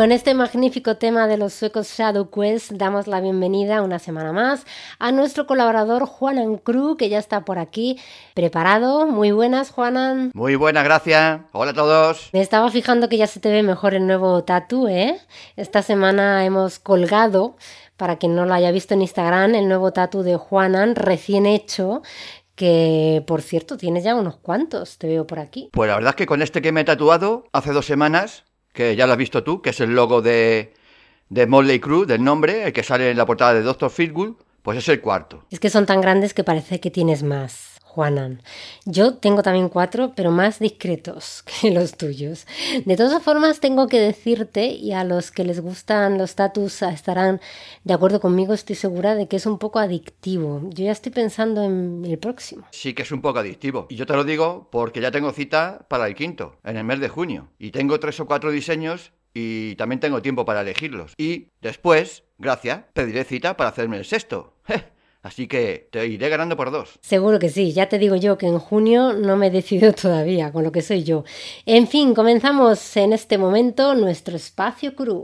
con 0.00 0.12
este 0.12 0.32
magnífico 0.32 0.96
tema 0.96 1.26
de 1.26 1.36
los 1.36 1.52
suecos 1.52 1.92
Shadow 1.98 2.30
Quest 2.30 2.72
damos 2.72 3.06
la 3.06 3.20
bienvenida 3.20 3.82
una 3.82 3.98
semana 3.98 4.32
más 4.32 4.64
a 4.98 5.12
nuestro 5.12 5.46
colaborador 5.46 6.06
Juanan 6.06 6.56
Cruz, 6.56 6.96
que 6.96 7.10
ya 7.10 7.18
está 7.18 7.44
por 7.44 7.58
aquí 7.58 8.00
preparado. 8.32 9.06
Muy 9.06 9.30
buenas, 9.30 9.70
Juanan. 9.70 10.30
Muy 10.32 10.54
buenas, 10.54 10.84
gracias. 10.84 11.42
Hola 11.52 11.72
a 11.72 11.74
todos. 11.74 12.30
Me 12.32 12.40
estaba 12.40 12.70
fijando 12.70 13.10
que 13.10 13.18
ya 13.18 13.26
se 13.26 13.40
te 13.40 13.50
ve 13.50 13.62
mejor 13.62 13.92
el 13.92 14.06
nuevo 14.06 14.42
tatu, 14.42 14.88
¿eh? 14.88 15.18
Esta 15.56 15.82
semana 15.82 16.46
hemos 16.46 16.78
colgado, 16.78 17.58
para 17.98 18.16
quien 18.16 18.34
no 18.34 18.46
lo 18.46 18.54
haya 18.54 18.70
visto 18.70 18.94
en 18.94 19.02
Instagram, 19.02 19.54
el 19.54 19.68
nuevo 19.68 19.92
tatu 19.92 20.22
de 20.22 20.36
Juanan 20.36 20.94
recién 20.94 21.44
hecho 21.44 22.00
que 22.54 23.24
por 23.26 23.40
cierto 23.40 23.78
tienes 23.78 24.04
ya 24.04 24.14
unos 24.14 24.36
cuantos, 24.36 24.98
te 24.98 25.06
veo 25.06 25.26
por 25.26 25.38
aquí. 25.38 25.70
Pues 25.72 25.88
la 25.88 25.96
verdad 25.96 26.10
es 26.10 26.16
que 26.16 26.26
con 26.26 26.42
este 26.42 26.60
que 26.60 26.72
me 26.72 26.82
he 26.82 26.84
tatuado 26.84 27.44
hace 27.52 27.72
dos 27.72 27.86
semanas, 27.86 28.44
que 28.72 28.96
ya 28.96 29.06
lo 29.06 29.12
has 29.12 29.18
visto 29.18 29.42
tú, 29.42 29.62
que 29.62 29.70
es 29.70 29.80
el 29.80 29.94
logo 29.94 30.22
de, 30.22 30.74
de 31.28 31.46
Motley 31.46 31.80
Crue, 31.80 32.06
del 32.06 32.22
nombre, 32.22 32.64
el 32.64 32.72
que 32.72 32.82
sale 32.82 33.10
en 33.10 33.16
la 33.16 33.26
portada 33.26 33.54
de 33.54 33.62
Doctor 33.62 33.90
Feelgood, 33.90 34.34
pues 34.62 34.78
es 34.78 34.88
el 34.88 35.00
cuarto. 35.00 35.44
Es 35.50 35.60
que 35.60 35.70
son 35.70 35.86
tan 35.86 36.00
grandes 36.00 36.34
que 36.34 36.44
parece 36.44 36.80
que 36.80 36.90
tienes 36.90 37.22
más. 37.22 37.69
Juanan. 37.90 38.40
Yo 38.84 39.14
tengo 39.14 39.42
también 39.42 39.68
cuatro, 39.68 40.12
pero 40.14 40.30
más 40.30 40.60
discretos 40.60 41.42
que 41.60 41.72
los 41.72 41.96
tuyos. 41.96 42.46
De 42.84 42.96
todas 42.96 43.20
formas, 43.22 43.58
tengo 43.58 43.88
que 43.88 43.98
decirte, 43.98 44.66
y 44.66 44.92
a 44.92 45.02
los 45.02 45.32
que 45.32 45.44
les 45.44 45.60
gustan 45.60 46.16
los 46.16 46.36
tatus 46.36 46.82
estarán 46.82 47.40
de 47.82 47.94
acuerdo 47.94 48.20
conmigo, 48.20 48.54
estoy 48.54 48.76
segura 48.76 49.16
de 49.16 49.26
que 49.26 49.36
es 49.36 49.46
un 49.46 49.58
poco 49.58 49.80
adictivo. 49.80 50.60
Yo 50.70 50.84
ya 50.84 50.92
estoy 50.92 51.10
pensando 51.10 51.64
en 51.64 52.04
el 52.04 52.18
próximo. 52.18 52.66
Sí 52.70 52.94
que 52.94 53.02
es 53.02 53.10
un 53.10 53.20
poco 53.20 53.40
adictivo. 53.40 53.86
Y 53.90 53.96
yo 53.96 54.06
te 54.06 54.14
lo 54.14 54.22
digo 54.22 54.68
porque 54.70 55.00
ya 55.00 55.10
tengo 55.10 55.32
cita 55.32 55.86
para 55.88 56.06
el 56.06 56.14
quinto, 56.14 56.56
en 56.62 56.76
el 56.76 56.84
mes 56.84 57.00
de 57.00 57.08
junio. 57.08 57.48
Y 57.58 57.72
tengo 57.72 57.98
tres 57.98 58.20
o 58.20 58.26
cuatro 58.26 58.52
diseños 58.52 59.12
y 59.34 59.74
también 59.74 59.98
tengo 59.98 60.22
tiempo 60.22 60.44
para 60.44 60.60
elegirlos. 60.60 61.14
Y 61.16 61.48
después, 61.60 62.22
gracias, 62.38 62.84
pediré 62.92 63.24
cita 63.24 63.56
para 63.56 63.70
hacerme 63.70 63.98
el 63.98 64.04
sexto. 64.04 64.54
Así 65.22 65.46
que 65.46 65.88
te 65.90 66.06
iré 66.06 66.28
ganando 66.30 66.56
por 66.56 66.70
dos. 66.70 66.98
Seguro 67.02 67.38
que 67.38 67.50
sí, 67.50 67.72
ya 67.72 67.88
te 67.88 67.98
digo 67.98 68.16
yo 68.16 68.38
que 68.38 68.46
en 68.46 68.58
junio 68.58 69.12
no 69.12 69.36
me 69.36 69.48
he 69.48 69.50
decidido 69.50 69.92
todavía 70.00 70.50
con 70.52 70.64
lo 70.64 70.72
que 70.72 70.82
soy 70.82 71.04
yo. 71.04 71.24
En 71.66 71.86
fin, 71.86 72.14
comenzamos 72.14 72.96
en 72.96 73.12
este 73.12 73.36
momento 73.36 73.94
nuestro 73.94 74.36
espacio 74.36 74.94
Curu. 74.94 75.22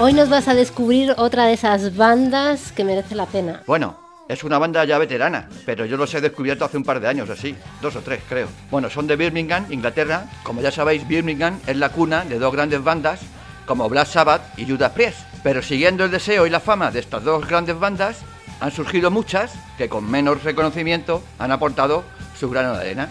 Hoy 0.00 0.12
nos 0.12 0.28
vas 0.28 0.48
a 0.48 0.54
descubrir 0.54 1.14
otra 1.18 1.44
de 1.44 1.52
esas 1.52 1.96
bandas 1.96 2.72
que 2.72 2.82
merece 2.82 3.14
la 3.14 3.26
pena. 3.26 3.62
Bueno, 3.64 3.96
es 4.28 4.42
una 4.42 4.58
banda 4.58 4.84
ya 4.84 4.98
veterana, 4.98 5.48
pero 5.64 5.84
yo 5.84 5.96
los 5.96 6.12
he 6.14 6.20
descubierto 6.20 6.64
hace 6.64 6.76
un 6.76 6.82
par 6.82 6.98
de 6.98 7.06
años 7.06 7.30
así, 7.30 7.54
dos 7.80 7.94
o 7.94 8.00
tres 8.00 8.20
creo. 8.28 8.48
Bueno, 8.72 8.90
son 8.90 9.06
de 9.06 9.14
Birmingham, 9.14 9.66
Inglaterra. 9.70 10.24
Como 10.42 10.60
ya 10.60 10.72
sabéis, 10.72 11.06
Birmingham 11.06 11.60
es 11.68 11.76
la 11.76 11.90
cuna 11.90 12.24
de 12.24 12.40
dos 12.40 12.52
grandes 12.52 12.82
bandas 12.82 13.20
como 13.66 13.88
Black 13.88 14.08
Sabbath 14.08 14.58
y 14.58 14.66
Judas 14.66 14.90
Priest. 14.90 15.20
Pero 15.44 15.62
siguiendo 15.62 16.04
el 16.04 16.10
deseo 16.10 16.44
y 16.44 16.50
la 16.50 16.58
fama 16.58 16.90
de 16.90 16.98
estas 16.98 17.22
dos 17.22 17.46
grandes 17.46 17.78
bandas, 17.78 18.18
han 18.58 18.72
surgido 18.72 19.12
muchas 19.12 19.54
que 19.78 19.88
con 19.88 20.10
menos 20.10 20.42
reconocimiento 20.42 21.22
han 21.38 21.52
aportado 21.52 22.02
su 22.36 22.50
grano 22.50 22.74
de 22.74 22.80
arena. 22.80 23.08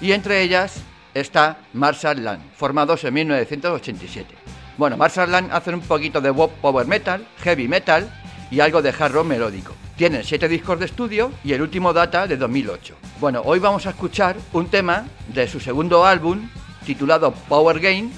Y 0.00 0.12
entre 0.12 0.40
ellas 0.40 0.76
está 1.12 1.58
Marshall 1.74 2.24
Land, 2.24 2.42
formados 2.56 3.04
en 3.04 3.12
1987. 3.12 4.53
Bueno, 4.76 4.96
Marshall 4.96 5.30
Land 5.30 5.52
hacen 5.52 5.74
un 5.74 5.80
poquito 5.82 6.20
de 6.20 6.32
power 6.32 6.86
metal, 6.86 7.26
heavy 7.38 7.68
metal 7.68 8.10
y 8.50 8.60
algo 8.60 8.82
de 8.82 8.90
hard 8.90 9.12
rock 9.12 9.26
melódico. 9.26 9.74
Tienen 9.96 10.24
siete 10.24 10.48
discos 10.48 10.80
de 10.80 10.86
estudio 10.86 11.30
y 11.44 11.52
el 11.52 11.62
último 11.62 11.92
data 11.92 12.26
de 12.26 12.36
2008. 12.36 12.96
Bueno, 13.20 13.42
hoy 13.44 13.60
vamos 13.60 13.86
a 13.86 13.90
escuchar 13.90 14.36
un 14.52 14.66
tema 14.66 15.04
de 15.28 15.46
su 15.46 15.60
segundo 15.60 16.04
álbum 16.04 16.48
titulado 16.84 17.32
Power 17.48 17.78
Game 17.78 18.10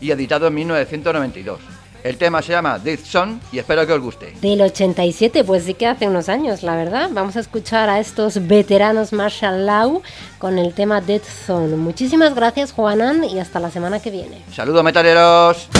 y 0.00 0.12
editado 0.12 0.46
en 0.46 0.54
1992. 0.54 1.73
El 2.04 2.18
tema 2.18 2.42
se 2.42 2.52
llama 2.52 2.78
Death 2.78 3.06
Song 3.06 3.38
y 3.50 3.58
espero 3.58 3.86
que 3.86 3.94
os 3.94 4.00
guste. 4.00 4.34
Del 4.42 4.60
87, 4.60 5.42
pues 5.42 5.64
sí 5.64 5.72
que 5.72 5.86
hace 5.86 6.06
unos 6.06 6.28
años, 6.28 6.62
la 6.62 6.76
verdad. 6.76 7.08
Vamos 7.10 7.34
a 7.36 7.40
escuchar 7.40 7.88
a 7.88 7.98
estos 7.98 8.46
veteranos 8.46 9.14
Marshall 9.14 9.64
Law 9.64 10.02
con 10.36 10.58
el 10.58 10.74
tema 10.74 11.00
Dead 11.00 11.22
Zone. 11.22 11.76
Muchísimas 11.76 12.34
gracias, 12.34 12.72
Juanan, 12.72 13.24
y 13.24 13.40
hasta 13.40 13.58
la 13.58 13.70
semana 13.70 14.00
que 14.00 14.10
viene. 14.10 14.42
Saludos 14.52 14.84
metaleros. 14.84 15.70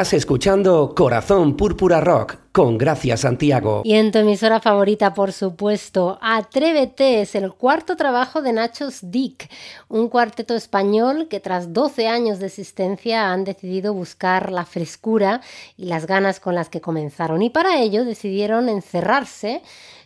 Estás 0.00 0.14
escuchando 0.14 0.94
Corazón 0.96 1.58
Púrpura 1.58 2.00
Rock 2.00 2.36
con 2.52 2.78
Gracia 2.78 3.18
Santiago. 3.18 3.82
Y 3.84 3.96
en 3.96 4.10
tu 4.10 4.20
emisora 4.20 4.58
favorita, 4.58 5.12
por 5.12 5.30
supuesto, 5.30 6.18
Atrévete 6.22 7.20
es 7.20 7.34
el 7.34 7.52
cuarto 7.52 7.96
trabajo 7.96 8.40
de 8.40 8.54
Nachos 8.54 9.00
Dick, 9.02 9.50
un 9.88 10.08
cuarteto 10.08 10.54
español 10.54 11.28
que 11.28 11.38
tras 11.38 11.74
12 11.74 12.08
años 12.08 12.38
de 12.38 12.46
existencia 12.46 13.30
han 13.30 13.44
decidido 13.44 13.92
buscar 13.92 14.50
la 14.50 14.64
frescura 14.64 15.42
y 15.76 15.84
las 15.84 16.06
ganas 16.06 16.40
con 16.40 16.54
las 16.54 16.70
que 16.70 16.80
comenzaron. 16.80 17.42
Y 17.42 17.50
para 17.50 17.78
ello 17.78 18.06
decidieron 18.06 18.70
encerrarse 18.70 19.60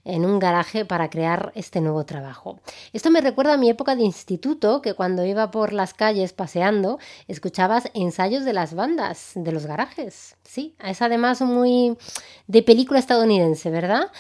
en 0.04 0.24
un 0.24 0.38
garaje 0.38 0.84
para 0.84 1.10
crear 1.10 1.52
este 1.54 1.80
nuevo 1.80 2.04
trabajo. 2.04 2.60
Esto 2.92 3.10
me 3.10 3.20
recuerda 3.20 3.54
a 3.54 3.58
mi 3.58 3.70
época 3.70 3.96
de 3.96 4.02
instituto, 4.02 4.82
que 4.82 4.94
cuando 4.94 5.24
iba 5.24 5.50
por 5.50 5.72
las 5.72 5.94
calles 5.94 6.32
paseando, 6.32 6.98
escuchabas 7.28 7.90
ensayos 7.94 8.44
de 8.44 8.52
las 8.52 8.74
bandas, 8.74 9.32
de 9.34 9.52
los 9.52 9.66
garajes. 9.66 10.36
Sí, 10.44 10.76
es 10.84 11.02
además 11.02 11.40
muy 11.40 11.96
de 12.46 12.62
película 12.62 12.98
estadounidense, 12.98 13.70
¿verdad? 13.70 14.10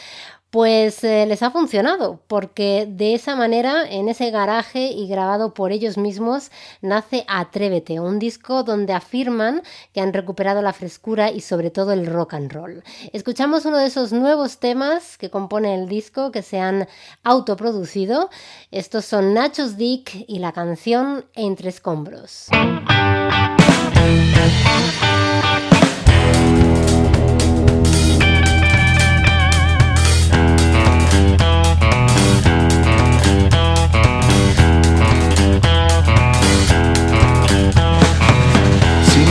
Pues 0.54 1.02
eh, 1.02 1.26
les 1.26 1.42
ha 1.42 1.50
funcionado, 1.50 2.20
porque 2.28 2.86
de 2.88 3.14
esa 3.14 3.34
manera, 3.34 3.90
en 3.90 4.08
ese 4.08 4.30
garaje 4.30 4.86
y 4.86 5.08
grabado 5.08 5.52
por 5.52 5.72
ellos 5.72 5.98
mismos, 5.98 6.52
nace 6.80 7.24
Atrévete, 7.26 7.98
un 7.98 8.20
disco 8.20 8.62
donde 8.62 8.92
afirman 8.92 9.62
que 9.92 10.00
han 10.00 10.12
recuperado 10.12 10.62
la 10.62 10.72
frescura 10.72 11.32
y 11.32 11.40
sobre 11.40 11.72
todo 11.72 11.90
el 11.90 12.06
rock 12.06 12.34
and 12.34 12.52
roll. 12.52 12.84
Escuchamos 13.12 13.64
uno 13.64 13.78
de 13.78 13.86
esos 13.86 14.12
nuevos 14.12 14.58
temas 14.58 15.18
que 15.18 15.28
compone 15.28 15.74
el 15.74 15.88
disco 15.88 16.30
que 16.30 16.42
se 16.42 16.60
han 16.60 16.86
autoproducido. 17.24 18.30
Estos 18.70 19.06
son 19.06 19.34
Nachos 19.34 19.76
Dick 19.76 20.24
y 20.28 20.38
la 20.38 20.52
canción 20.52 21.24
Entre 21.34 21.68
Escombros. 21.68 22.46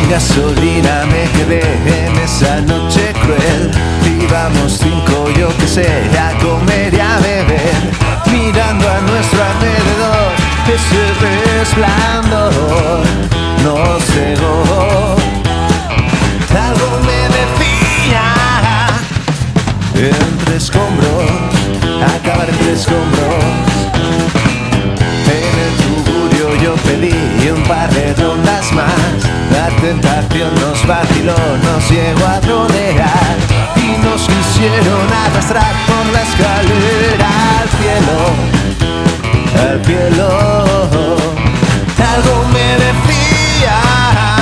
Gasolina 0.10 1.06
me 1.06 1.24
quedé 1.32 1.62
en 1.62 2.16
esa 2.18 2.62
noche 2.62 3.14
cruel. 3.22 3.72
Íbamos 4.22 4.80
cinco, 4.80 5.30
yo 5.38 5.56
que 5.58 5.68
sé, 5.68 5.88
a 6.18 6.38
comer 6.40 6.94
y 6.94 7.00
a 7.00 7.18
beber. 7.20 7.74
Mirando 8.32 8.90
a 8.90 9.02
nuestro 9.02 9.44
alrededor, 9.44 10.32
ese 10.68 11.04
resplandor 11.26 13.04
nos 13.64 14.04
cegó. 14.06 15.16
Algo 16.68 17.00
me 17.08 17.22
decía, 17.38 18.26
entre 19.96 20.56
escombros, 20.56 21.32
acabar 22.16 22.50
entre 22.50 22.74
escombros. 22.74 23.44
En 25.26 25.54
el 25.66 25.74
tugurio 25.84 26.64
yo 26.64 26.76
pedí 26.84 27.50
un 27.50 27.64
par 27.64 27.90
de 27.92 28.14
rondas 28.14 28.72
más. 28.74 29.23
Tentación 29.84 30.56
nos 30.62 30.88
vaciló, 30.88 31.36
nos 31.62 31.90
llegó 31.92 32.26
a 32.26 32.40
rodear 32.40 33.36
y 33.76 34.02
nos 34.02 34.22
quisieron 34.30 35.12
arrastrar 35.26 35.74
por 35.86 36.06
la 36.14 36.22
escalera 36.22 37.28
al 37.60 37.70
cielo, 37.78 38.18
al 39.62 39.86
cielo. 39.86 40.30
Algo 42.00 42.48
me 42.54 42.68
decía. 42.78 44.33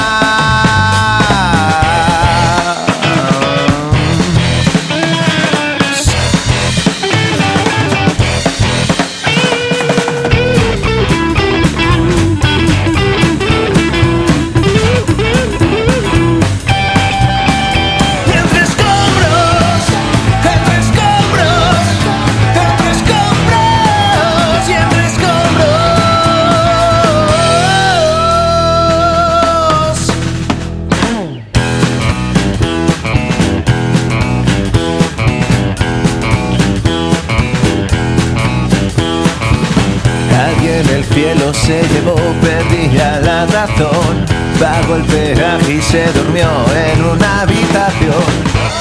Se 41.53 41.81
llevó, 41.89 42.15
perdía 42.41 43.19
la 43.21 43.45
razón. 43.45 44.25
Pagó 44.59 44.95
el 44.95 45.03
peaje 45.05 45.73
y 45.73 45.81
se 45.81 46.05
durmió 46.13 46.47
en 46.87 47.03
una 47.03 47.41
habitación. 47.41 48.23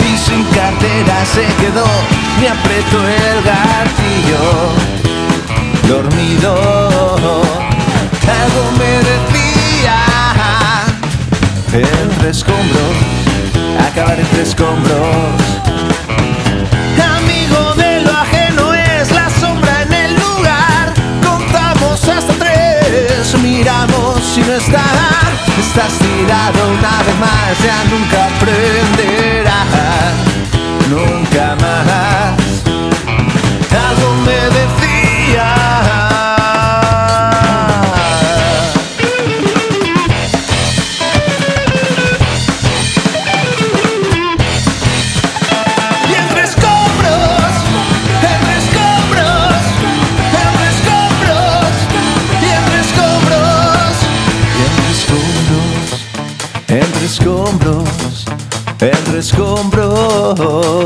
Y 0.00 0.16
sin 0.16 0.44
cartera 0.44 1.24
se 1.24 1.46
quedó 1.60 1.86
y 2.40 2.46
apretó 2.46 2.98
el 3.06 3.42
gatillo. 3.42 4.44
Dormido, 5.88 6.54
algo 8.42 8.62
me 8.78 8.92
decía. 9.10 9.98
Entre 11.72 12.30
escombros, 12.30 12.96
acabar 13.90 14.18
entre 14.18 14.42
escombros. 14.42 15.69
Miramos 23.38 24.24
si 24.24 24.40
no 24.40 24.54
está. 24.54 24.82
Estás 25.58 25.92
tirado 25.98 26.70
una 26.70 27.02
vez 27.02 27.18
más, 27.18 27.58
ya 27.62 27.84
nunca 27.90 28.26
aprenderás, 28.26 29.66
nunca 30.88 31.56
más. 31.60 32.39
Escombros, 59.30 60.79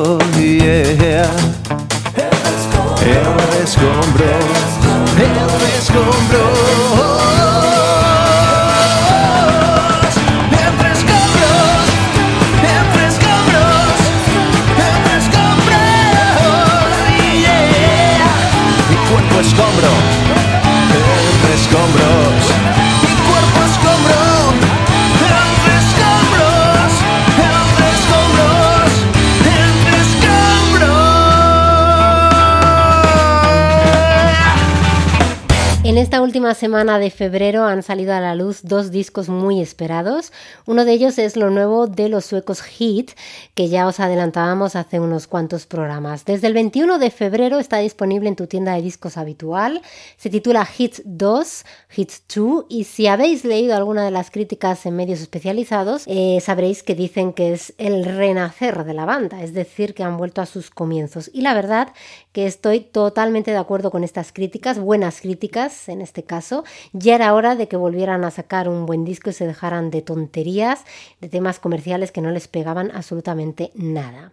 última 36.45 36.61
semana 36.61 36.99
de 36.99 37.11
febrero 37.11 37.64
han 37.64 37.82
salido 37.82 38.12
a 38.12 38.20
la 38.20 38.34
luz 38.34 38.61
dos 38.64 38.90
discos 38.90 39.30
muy 39.30 39.62
esperados. 39.62 40.30
Uno 40.66 40.84
de 40.84 40.92
ellos 40.92 41.16
es 41.18 41.38
lo 41.38 41.49
nuevo 41.49 41.86
de 41.86 42.11
los 42.11 42.26
suecos 42.26 42.61
Hit, 42.61 43.12
que 43.55 43.70
ya 43.70 43.86
os 43.86 43.99
adelantábamos 43.99 44.76
hace 44.76 45.01
unos 45.01 45.26
cuantos 45.26 45.64
programas. 45.64 46.26
Desde 46.26 46.49
el 46.49 46.53
21 46.53 46.99
de 46.99 47.11
febrero 47.11 47.59
está 47.59 47.78
disponible 47.78 48.28
en 48.28 48.36
tu 48.36 48.47
tienda 48.47 48.74
de 48.74 48.82
discos 48.82 49.16
habitual. 49.16 49.80
Se 50.18 50.28
titula 50.28 50.68
Hits 50.76 51.01
2, 51.07 51.64
Hits 51.97 52.22
2, 52.34 52.66
y 52.68 52.84
si 52.84 53.07
habéis 53.07 53.47
leído 53.47 53.74
alguna 53.74 54.05
de 54.05 54.11
las 54.11 54.30
críticas 54.30 54.84
en 54.84 54.97
medios 54.97 55.22
especializados, 55.22 56.05
eh, 56.09 56.40
sabréis 56.42 56.82
que 56.82 56.95
dicen 56.95 57.32
que 57.32 57.55
es 57.55 57.72
el 57.78 58.05
renacer 58.05 58.84
de 58.84 58.92
la 58.92 59.07
banda, 59.07 59.42
es 59.42 59.55
decir, 59.55 59.95
que 59.95 60.03
han 60.03 60.18
vuelto 60.18 60.42
a 60.42 60.47
sus 60.47 60.68
comienzos. 60.68 61.30
Y 61.32 61.40
la 61.40 61.55
verdad 61.55 61.88
que 62.35 62.47
estoy 62.47 62.80
totalmente 62.80 63.53
de 63.53 63.59
acuerdo 63.59 63.93
con 63.93 64.03
estas 64.03 64.32
críticas, 64.32 64.80
buenas 64.80 65.20
críticas 65.20 65.89
en 65.89 66.01
este 66.01 66.24
caso. 66.24 66.64
Ya 66.93 67.14
era 67.14 67.32
hora 67.32 67.55
de 67.55 67.68
que 67.68 67.76
volvieran 67.76 68.24
a 68.24 68.32
sacar 68.32 68.68
un 68.68 68.87
buen 68.87 69.05
disco 69.05 69.30
y 69.30 69.32
se 69.32 69.47
dejaran 69.47 69.93
de 69.93 70.03
tonterías, 70.03 70.85
de 71.20 71.28
temas 71.28 71.61
comerciales 71.61 72.11
que 72.11 72.20
no 72.20 72.32
les 72.32 72.49
pegaban 72.49 72.91
absolutamente 72.93 73.70
nada. 73.76 74.32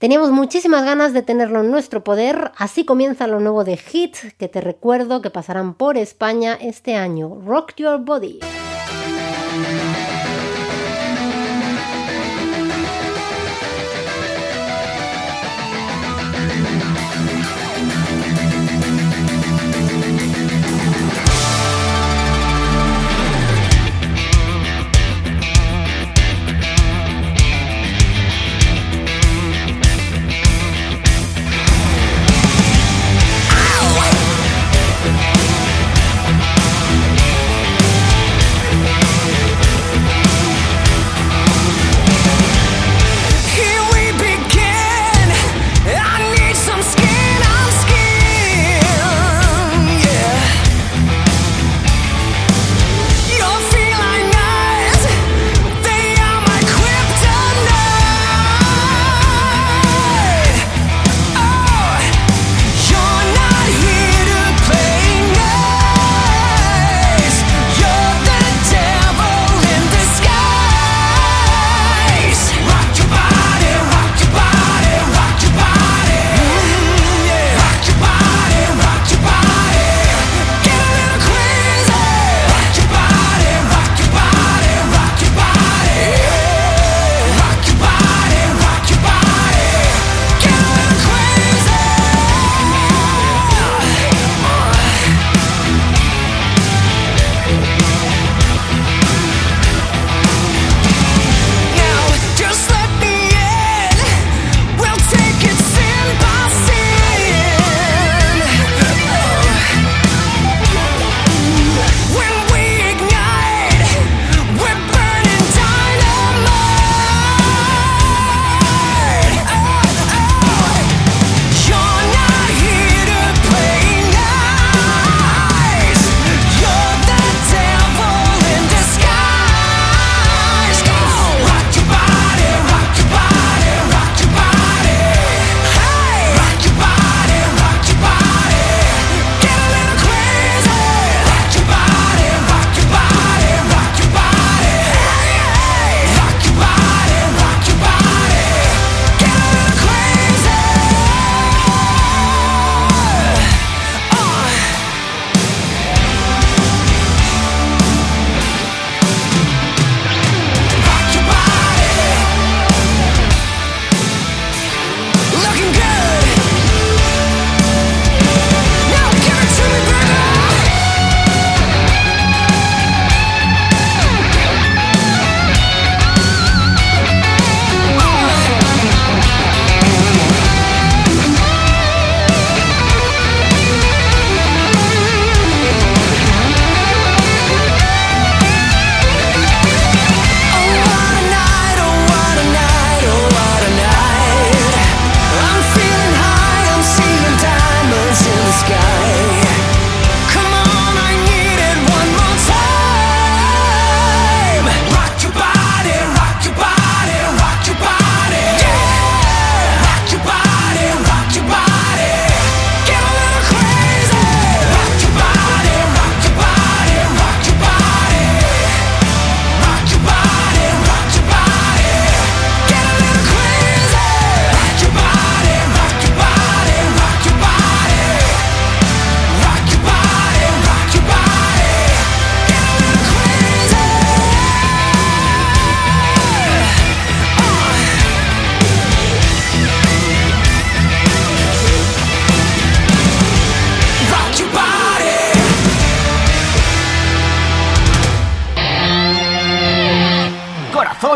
Teníamos 0.00 0.32
muchísimas 0.32 0.84
ganas 0.84 1.12
de 1.12 1.22
tenerlo 1.22 1.60
en 1.60 1.70
nuestro 1.70 2.02
poder, 2.02 2.50
así 2.56 2.84
comienza 2.84 3.28
lo 3.28 3.38
nuevo 3.38 3.62
de 3.62 3.76
Hit, 3.76 4.16
que 4.36 4.48
te 4.48 4.60
recuerdo 4.60 5.22
que 5.22 5.30
pasarán 5.30 5.74
por 5.74 5.96
España 5.96 6.58
este 6.60 6.96
año, 6.96 7.40
Rock 7.46 7.76
Your 7.76 8.00
Body. 8.00 8.40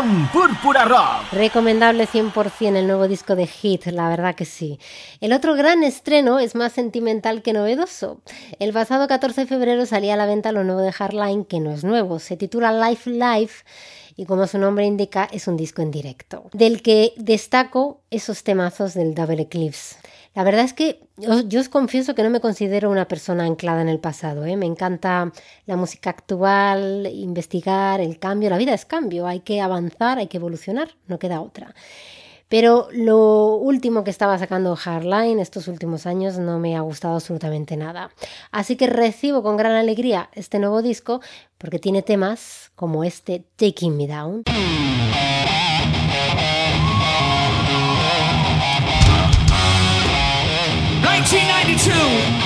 con 0.05 0.27
Púrpura 0.27 0.85
Rock. 0.85 1.31
Recomendable 1.31 2.07
100% 2.07 2.75
el 2.75 2.85
nuevo 2.85 3.07
disco 3.07 3.35
de 3.35 3.47
Hit, 3.47 3.87
la 3.87 4.07
verdad 4.07 4.35
que 4.35 4.45
sí. 4.45 4.79
El 5.19 5.33
otro 5.33 5.55
gran 5.55 5.83
estreno 5.83 6.37
es 6.37 6.53
más 6.53 6.73
sentimental 6.73 7.41
que 7.41 7.53
novedoso. 7.53 8.21
El 8.59 8.71
pasado 8.71 9.07
14 9.07 9.41
de 9.41 9.47
febrero 9.47 9.85
salía 9.87 10.13
a 10.13 10.17
la 10.17 10.27
venta 10.27 10.51
lo 10.51 10.63
nuevo 10.63 10.81
de 10.81 10.91
Hardline, 10.91 11.45
que 11.45 11.59
no 11.59 11.71
es 11.71 11.83
nuevo. 11.83 12.19
Se 12.19 12.37
titula 12.37 12.71
Life 12.71 13.09
Life 13.09 13.63
y 14.15 14.25
como 14.25 14.45
su 14.47 14.59
nombre 14.59 14.85
indica 14.85 15.27
es 15.31 15.47
un 15.47 15.57
disco 15.57 15.81
en 15.81 15.91
directo, 15.91 16.49
del 16.53 16.81
que 16.81 17.13
destaco 17.17 18.01
esos 18.11 18.43
temazos 18.43 18.93
del 18.93 19.15
Double 19.15 19.41
Eclipse, 19.41 19.95
la 20.35 20.43
verdad 20.43 20.65
es 20.65 20.73
que 20.73 20.99
yo, 21.17 21.59
os 21.59 21.69
confieso 21.69 22.13
que 22.13 22.21
no 22.21 22.29
me 22.29 22.41
considero 22.41 22.91
una 22.91 23.07
persona 23.07 23.45
anclada 23.45 23.81
en 23.81 23.87
el 23.87 23.99
pasado. 23.99 24.45
¿eh? 24.45 24.57
Me 24.57 24.65
encanta 24.65 25.31
la 25.65 25.77
música 25.77 26.09
actual, 26.09 27.09
investigar, 27.11 28.01
el 28.01 28.19
cambio. 28.19 28.49
La 28.49 28.57
vida 28.57 28.73
es 28.73 28.85
cambio, 28.85 29.27
hay 29.27 29.39
que 29.39 29.61
avanzar, 29.61 30.17
hay 30.17 30.27
que 30.27 30.37
evolucionar, 30.37 30.89
no 31.07 31.19
queda 31.19 31.39
otra. 31.39 31.73
Pero 32.49 32.89
lo 32.91 33.55
último 33.55 34.03
que 34.03 34.11
estaba 34.11 34.37
sacando 34.37 34.75
Hardline 34.75 35.39
estos 35.39 35.67
últimos 35.69 36.05
años 36.05 36.37
no 36.37 36.59
me 36.59 36.75
ha 36.75 36.81
gustado 36.81 37.15
absolutamente 37.15 37.77
nada. 37.77 38.11
Así 38.51 38.75
que 38.75 38.87
recibo 38.87 39.41
con 39.41 39.57
gran 39.57 39.71
alegría 39.71 40.29
este 40.33 40.59
nuevo 40.59 40.81
disco 40.81 41.21
porque 41.57 41.79
tiene 41.79 42.01
temas 42.01 42.71
como 42.75 43.03
este 43.03 43.45
Taking 43.55 43.97
Me 43.97 44.07
Down. 44.07 44.43
G92. 51.25 52.45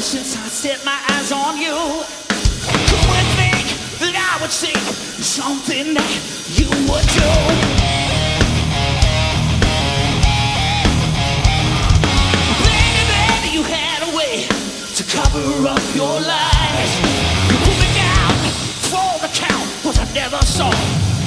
since 0.00 0.34
I 0.34 0.48
set 0.48 0.84
my 0.84 0.98
eyes 1.10 1.30
on 1.30 1.58
you. 1.58 1.70
Who 1.70 2.96
would 3.10 3.28
think 3.36 3.66
that 4.00 4.14
I 4.16 4.42
would 4.42 4.50
see 4.50 4.74
something 5.22 5.94
that 5.94 6.48
you 6.58 6.68
would 6.88 7.06
do? 7.74 7.79
Cover 15.10 15.66
up 15.66 15.82
your 15.92 16.20
lies. 16.20 16.92
You 17.50 17.56
put 17.66 17.76
me 17.82 17.90
down 17.98 18.34
for 18.90 19.10
the 19.18 19.30
count, 19.34 19.68
but 19.82 19.98
I 19.98 20.06
never 20.14 20.40
saw 20.46 20.70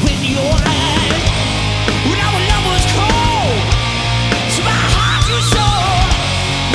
with 0.03 0.23
your 0.23 0.55
eyes. 0.63 1.23
When 2.07 2.19
our 2.27 2.39
love 2.49 2.65
was 2.71 2.85
cold, 2.95 3.59
so 4.55 4.61
my 4.63 4.79
heart 4.95 5.25
was 5.27 5.45
sore. 5.51 5.99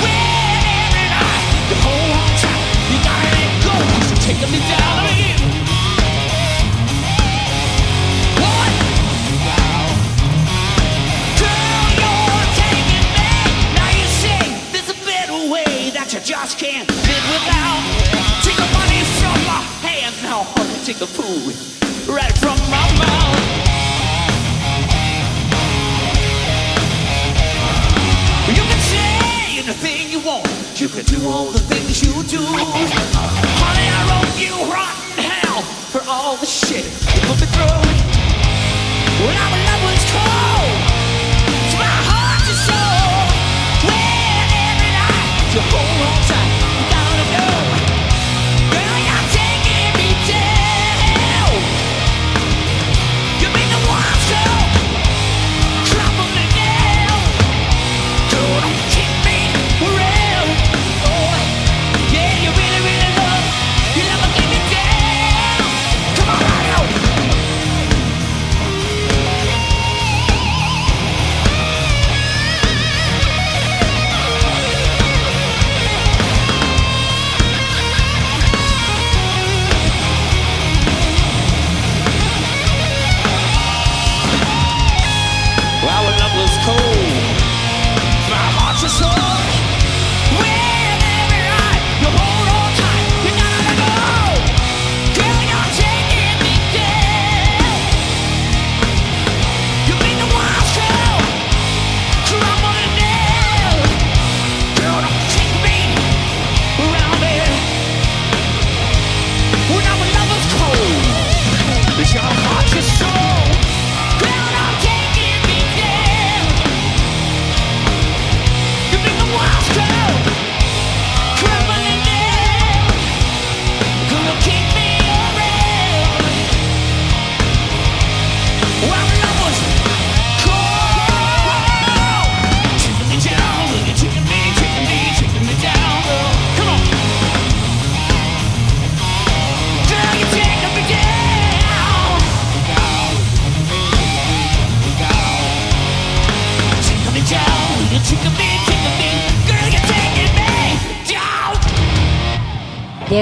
When 0.04 0.60
every 0.84 1.08
night 1.16 1.48
you 1.70 1.76
hold 1.80 2.12
on 2.20 2.30
tight, 2.44 2.66
you 2.92 2.98
gotta 3.08 3.28
let 3.36 3.50
go, 3.64 3.74
you're 4.08 4.22
taking 4.28 4.52
me 4.52 4.60
down. 4.68 4.87
The 20.98 21.06
food 21.06 21.54
right 22.12 22.36
from 22.38 22.58
my 22.70 22.86
mouth. 22.98 23.38
You 28.48 28.62
can 28.62 28.80
say 28.80 29.58
anything 29.58 30.10
you 30.10 30.18
want. 30.26 30.48
You 30.80 30.88
can 30.88 31.04
do 31.04 31.28
all 31.28 31.52
the 31.52 31.67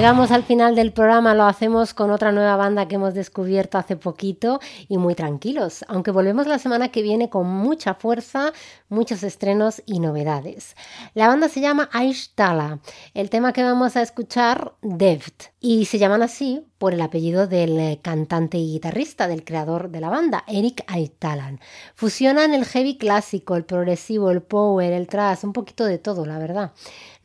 Llegamos 0.07 0.31
al 0.31 0.45
final 0.45 0.77
del 0.77 0.93
programa, 0.93 1.35
lo 1.35 1.47
hacemos 1.47 1.93
con 1.93 2.13
otra 2.13 2.31
nueva 2.31 2.55
banda 2.55 2.87
que 2.87 2.95
hemos 2.95 3.13
descubierto 3.13 3.77
hace 3.77 3.97
poquito 3.97 4.61
y 4.89 4.99
muy 4.99 5.17
tranquilos, 5.17 5.85
aunque 5.89 6.13
volvemos 6.13 6.47
la 6.47 6.61
semana 6.61 6.93
que 6.93 7.03
viene 7.03 7.29
con 7.29 7.49
mucha 7.49 7.95
fuerza, 7.95 8.53
muchos 8.89 9.23
estrenos 9.23 9.83
y 9.87 10.01
novedades. 10.01 10.77
La 11.15 11.29
banda 11.29 11.49
se 11.49 11.61
llama 11.61 11.89
Aishtala, 11.93 12.81
el 13.15 13.31
tema 13.31 13.53
que 13.53 13.63
vamos 13.63 13.97
a 13.97 14.03
escuchar, 14.03 14.75
Deft, 14.83 15.45
y 15.61 15.87
se 15.87 15.99
llaman 15.99 16.23
así 16.23 16.65
por 16.79 16.93
el 16.95 17.01
apellido 17.01 17.47
del 17.47 17.79
eh, 17.79 18.01
cantante 18.03 18.59
y 18.59 18.73
guitarrista, 18.73 19.29
del 19.29 19.45
creador 19.45 19.91
de 19.91 20.01
la 20.01 20.11
banda, 20.11 20.45
Eric 20.47 20.85
Aitalan. 20.87 21.61
Fusionan 21.95 22.55
el 22.55 22.65
heavy 22.65 22.99
clásico, 22.99 23.57
el 23.57 23.65
progresivo, 23.65 24.31
el 24.31 24.43
power, 24.43 24.93
el 24.93 25.09
thrash, 25.09 25.45
un 25.45 25.53
poquito 25.53 25.85
de 25.85 25.99
todo, 25.99 26.27
la 26.27 26.39
verdad 26.39 26.73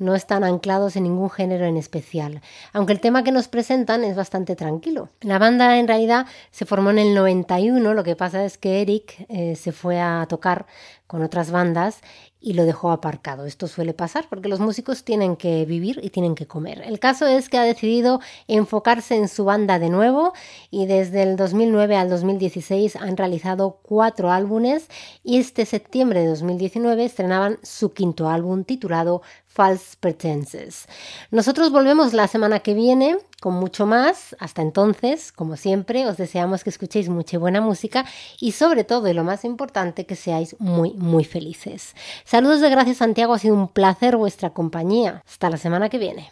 no 0.02 0.16
están 0.16 0.44
anclados 0.44 0.96
en 0.96 1.04
ningún 1.04 1.30
género 1.30 1.66
en 1.66 1.78
especial, 1.78 2.42
aunque 2.74 2.92
el 2.92 3.00
tema 3.00 3.24
que 3.24 3.32
nos 3.32 3.48
presentan 3.48 4.04
es 4.04 4.16
bastante 4.16 4.56
tranquilo. 4.56 5.10
La 5.22 5.38
banda 5.38 5.78
en 5.78 5.88
realidad 5.88 6.26
se 6.50 6.66
formó 6.66 6.90
en 6.90 6.98
el 6.98 7.14
91, 7.14 7.94
lo 7.94 8.04
que 8.04 8.16
pasa 8.16 8.44
es 8.44 8.58
que 8.58 8.82
Eric 8.82 9.26
eh, 9.30 9.56
se 9.56 9.72
fue 9.72 10.02
a 10.02 10.26
tocar 10.28 10.66
con 11.12 11.24
otras 11.24 11.52
bandas 11.52 12.00
y 12.40 12.54
lo 12.54 12.64
dejó 12.64 12.90
aparcado. 12.90 13.46
Esto 13.46 13.68
suele 13.68 13.94
pasar 13.94 14.28
porque 14.30 14.48
los 14.48 14.62
músicos 14.62 15.04
tienen 15.04 15.36
que 15.36 15.66
vivir 15.66 16.00
y 16.02 16.10
tienen 16.10 16.36
que 16.36 16.48
comer. 16.48 16.82
El 16.86 17.00
caso 17.00 17.28
es 17.28 17.50
que 17.50 17.58
ha 17.58 17.64
decidido 17.64 18.22
enfocarse 18.48 19.18
en 19.18 19.28
su 19.28 19.44
banda 19.44 19.78
de 19.78 19.90
nuevo 19.90 20.32
y 20.70 20.86
desde 20.86 21.24
el 21.24 21.36
2009 21.36 21.98
al 21.98 22.10
2016 22.10 22.96
han 22.96 23.18
realizado 23.18 23.82
cuatro 23.84 24.32
álbumes 24.32 24.88
y 25.22 25.38
este 25.38 25.66
septiembre 25.66 26.22
de 26.22 26.28
2019 26.28 27.04
estrenaban 27.04 27.60
su 27.62 27.92
quinto 27.92 28.30
álbum 28.30 28.64
titulado 28.64 29.22
False 29.52 29.98
Pretenses. 30.00 30.88
Nosotros 31.30 31.72
volvemos 31.72 32.14
la 32.14 32.28
semana 32.28 32.60
que 32.60 32.74
viene 32.74 33.18
con 33.42 33.56
mucho 33.56 33.86
más. 33.86 34.36
Hasta 34.40 34.62
entonces, 34.62 35.32
como 35.34 35.58
siempre, 35.58 36.08
os 36.08 36.16
deseamos 36.16 36.64
que 36.64 36.70
escuchéis 36.70 37.10
mucha 37.10 37.38
buena 37.38 37.60
música 37.60 38.06
y 38.40 38.54
sobre 38.54 38.84
todo, 38.84 39.10
y 39.10 39.14
lo 39.14 39.26
más 39.26 39.44
importante, 39.44 40.06
que 40.06 40.16
seáis 40.16 40.56
muy, 40.60 40.94
muy 40.94 41.26
felices. 41.26 41.96
Saludos 42.24 42.62
de 42.62 42.70
Gracias 42.70 42.98
Santiago, 42.98 43.34
ha 43.34 43.40
sido 43.40 43.56
un 43.56 43.68
placer 43.68 44.16
vuestra 44.16 44.52
compañía. 44.52 45.22
Hasta 45.28 45.50
la 45.50 45.58
semana 45.58 45.90
que 45.90 45.98
viene. 45.98 46.30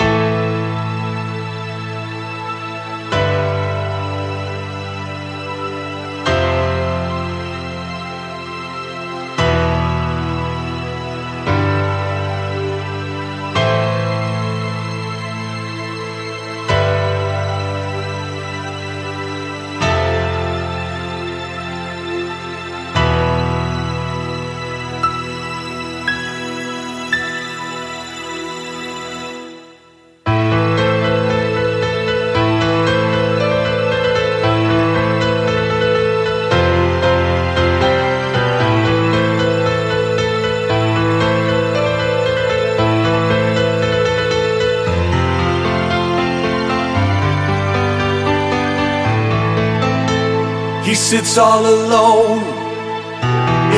Sits 51.30 51.38
all 51.38 51.66
alone 51.66 52.42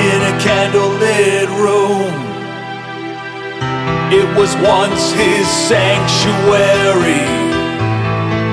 in 0.07 0.19
a 0.31 0.33
candlelit 0.39 1.49
room. 1.59 2.13
It 4.11 4.27
was 4.37 4.55
once 4.57 5.11
his 5.11 5.47
sanctuary, 5.47 7.27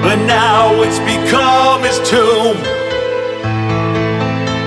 but 0.03 0.17
now 0.27 0.83
it's 0.83 0.99
become 1.15 1.83
his 1.83 1.99
tomb. 2.09 2.57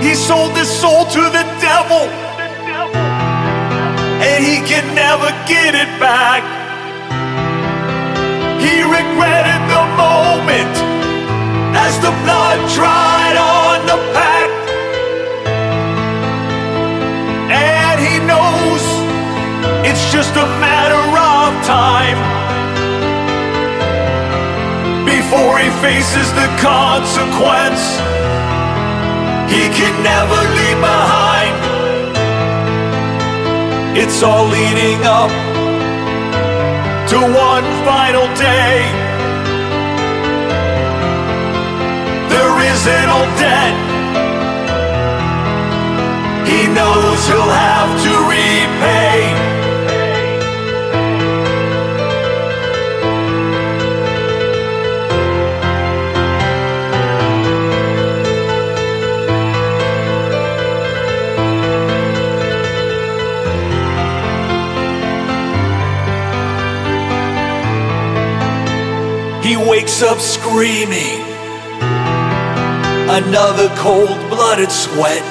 He 0.01 0.15
sold 0.15 0.55
his 0.55 0.69
soul 0.69 1.05
to 1.05 1.23
the 1.38 1.45
devil, 1.59 2.05
and 4.29 4.45
he 4.45 4.57
can 4.71 4.95
never 4.95 5.29
get 5.47 5.75
it 5.75 5.91
back. 5.99 6.43
He 8.63 8.82
regretted 8.82 9.61
the 9.75 9.86
moment 9.99 10.75
as 11.75 11.99
the 11.99 12.11
blood 12.23 12.59
dried 12.75 13.36
the 13.91 13.97
pact. 14.15 14.69
And 17.51 17.97
he 18.07 18.15
knows 18.31 18.83
it's 19.83 20.05
just 20.15 20.33
a 20.45 20.47
matter 20.63 21.03
of 21.35 21.49
time 21.67 22.19
before 25.03 25.59
he 25.59 25.69
faces 25.83 26.27
the 26.39 26.47
consequence 26.63 27.83
he 29.51 29.63
can 29.77 29.93
never 30.11 30.39
leave 30.57 30.79
behind. 30.91 31.55
It's 34.01 34.23
all 34.23 34.47
leading 34.47 34.99
up 35.03 35.31
to 37.11 37.17
one 37.19 37.67
final 37.83 38.27
day. 38.37 39.11
There 42.72 42.80
is 42.80 42.88
an 42.88 43.09
old 43.09 43.38
debt 43.38 43.76
he 46.47 46.67
knows 46.67 47.28
he'll 47.28 47.51
have 47.51 48.01
to 48.01 48.13
repay. 48.32 49.28
He 69.43 69.57
wakes 69.57 70.01
up 70.01 70.19
screaming. 70.19 71.30
Another 73.14 73.68
cold 73.76 74.16
blooded 74.30 74.72
sweat. 74.72 75.22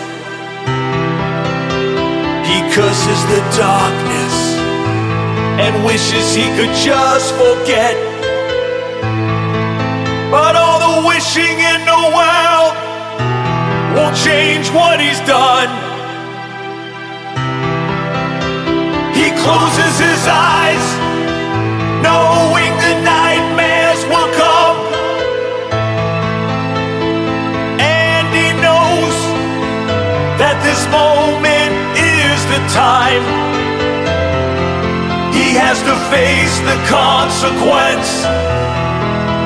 He 2.45 2.61
curses 2.76 3.20
the 3.33 3.41
darkness 3.57 4.37
and 5.64 5.83
wishes 5.87 6.35
he 6.35 6.45
could 6.61 6.74
just 6.76 7.33
forget. 7.41 7.97
But 10.31 10.57
all 10.57 10.78
the 10.93 11.09
wishing 11.09 11.57
in 11.72 11.81
the 11.89 12.03
world 12.12 12.74
won't 13.97 14.16
change 14.28 14.68
what 14.76 15.01
he's 15.01 15.20
done. 15.24 15.70
He 19.16 19.33
closes 19.41 19.95
his 19.97 20.22
eyes, 20.28 20.87
knowing 22.05 22.80
this 30.81 30.93
moment 30.93 31.72
is 31.99 32.41
the 32.53 32.61
time. 32.72 33.24
He 35.37 35.53
has 35.61 35.76
to 35.89 35.95
face 36.09 36.57
the 36.70 36.78
consequence 36.89 38.09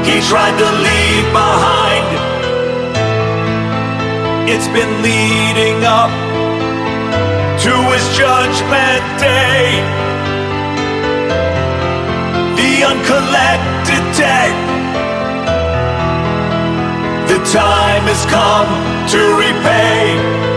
he 0.07 0.21
tried 0.31 0.57
to 0.63 0.69
leave 0.87 1.27
behind. 1.33 2.07
It's 4.49 4.69
been 4.69 4.95
leading 5.03 5.83
up 5.83 6.13
to 7.65 7.75
his 7.91 8.05
judgment 8.17 9.03
day. 9.19 9.83
The 12.61 12.73
uncollected 12.91 14.05
debt. 14.15 14.57
The 17.27 17.41
time 17.51 18.05
has 18.13 18.23
come 18.27 18.71
to 19.09 19.21
repay. 19.43 20.54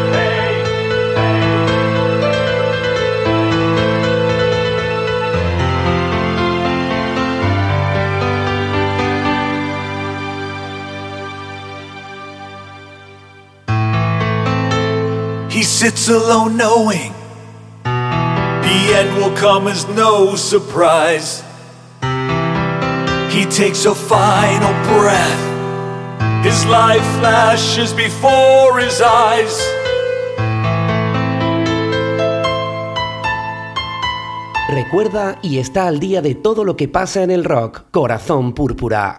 Sits 15.88 16.10
alone 16.10 16.58
knowing 16.58 17.14
the 17.84 18.80
end 19.00 19.10
will 19.16 19.34
come 19.38 19.70
as 19.70 19.88
no 19.96 20.36
surprise. 20.36 21.44
He 23.32 23.46
takes 23.46 23.86
a 23.86 23.96
final 23.96 24.74
breath. 24.92 25.44
His 26.44 26.66
life 26.66 27.06
flashes 27.20 27.94
before 27.94 28.80
his 28.80 29.00
eyes. 29.02 29.56
Recuerda 34.70 35.40
y 35.42 35.60
está 35.60 35.88
al 35.88 36.00
día 36.00 36.22
de 36.22 36.36
todo 36.36 36.66
lo 36.66 36.76
que 36.76 36.90
pasa 36.90 37.24
en 37.24 37.32
el 37.32 37.46
rock. 37.46 37.84
Corazón 37.92 38.54
Púrpura. 38.54 39.16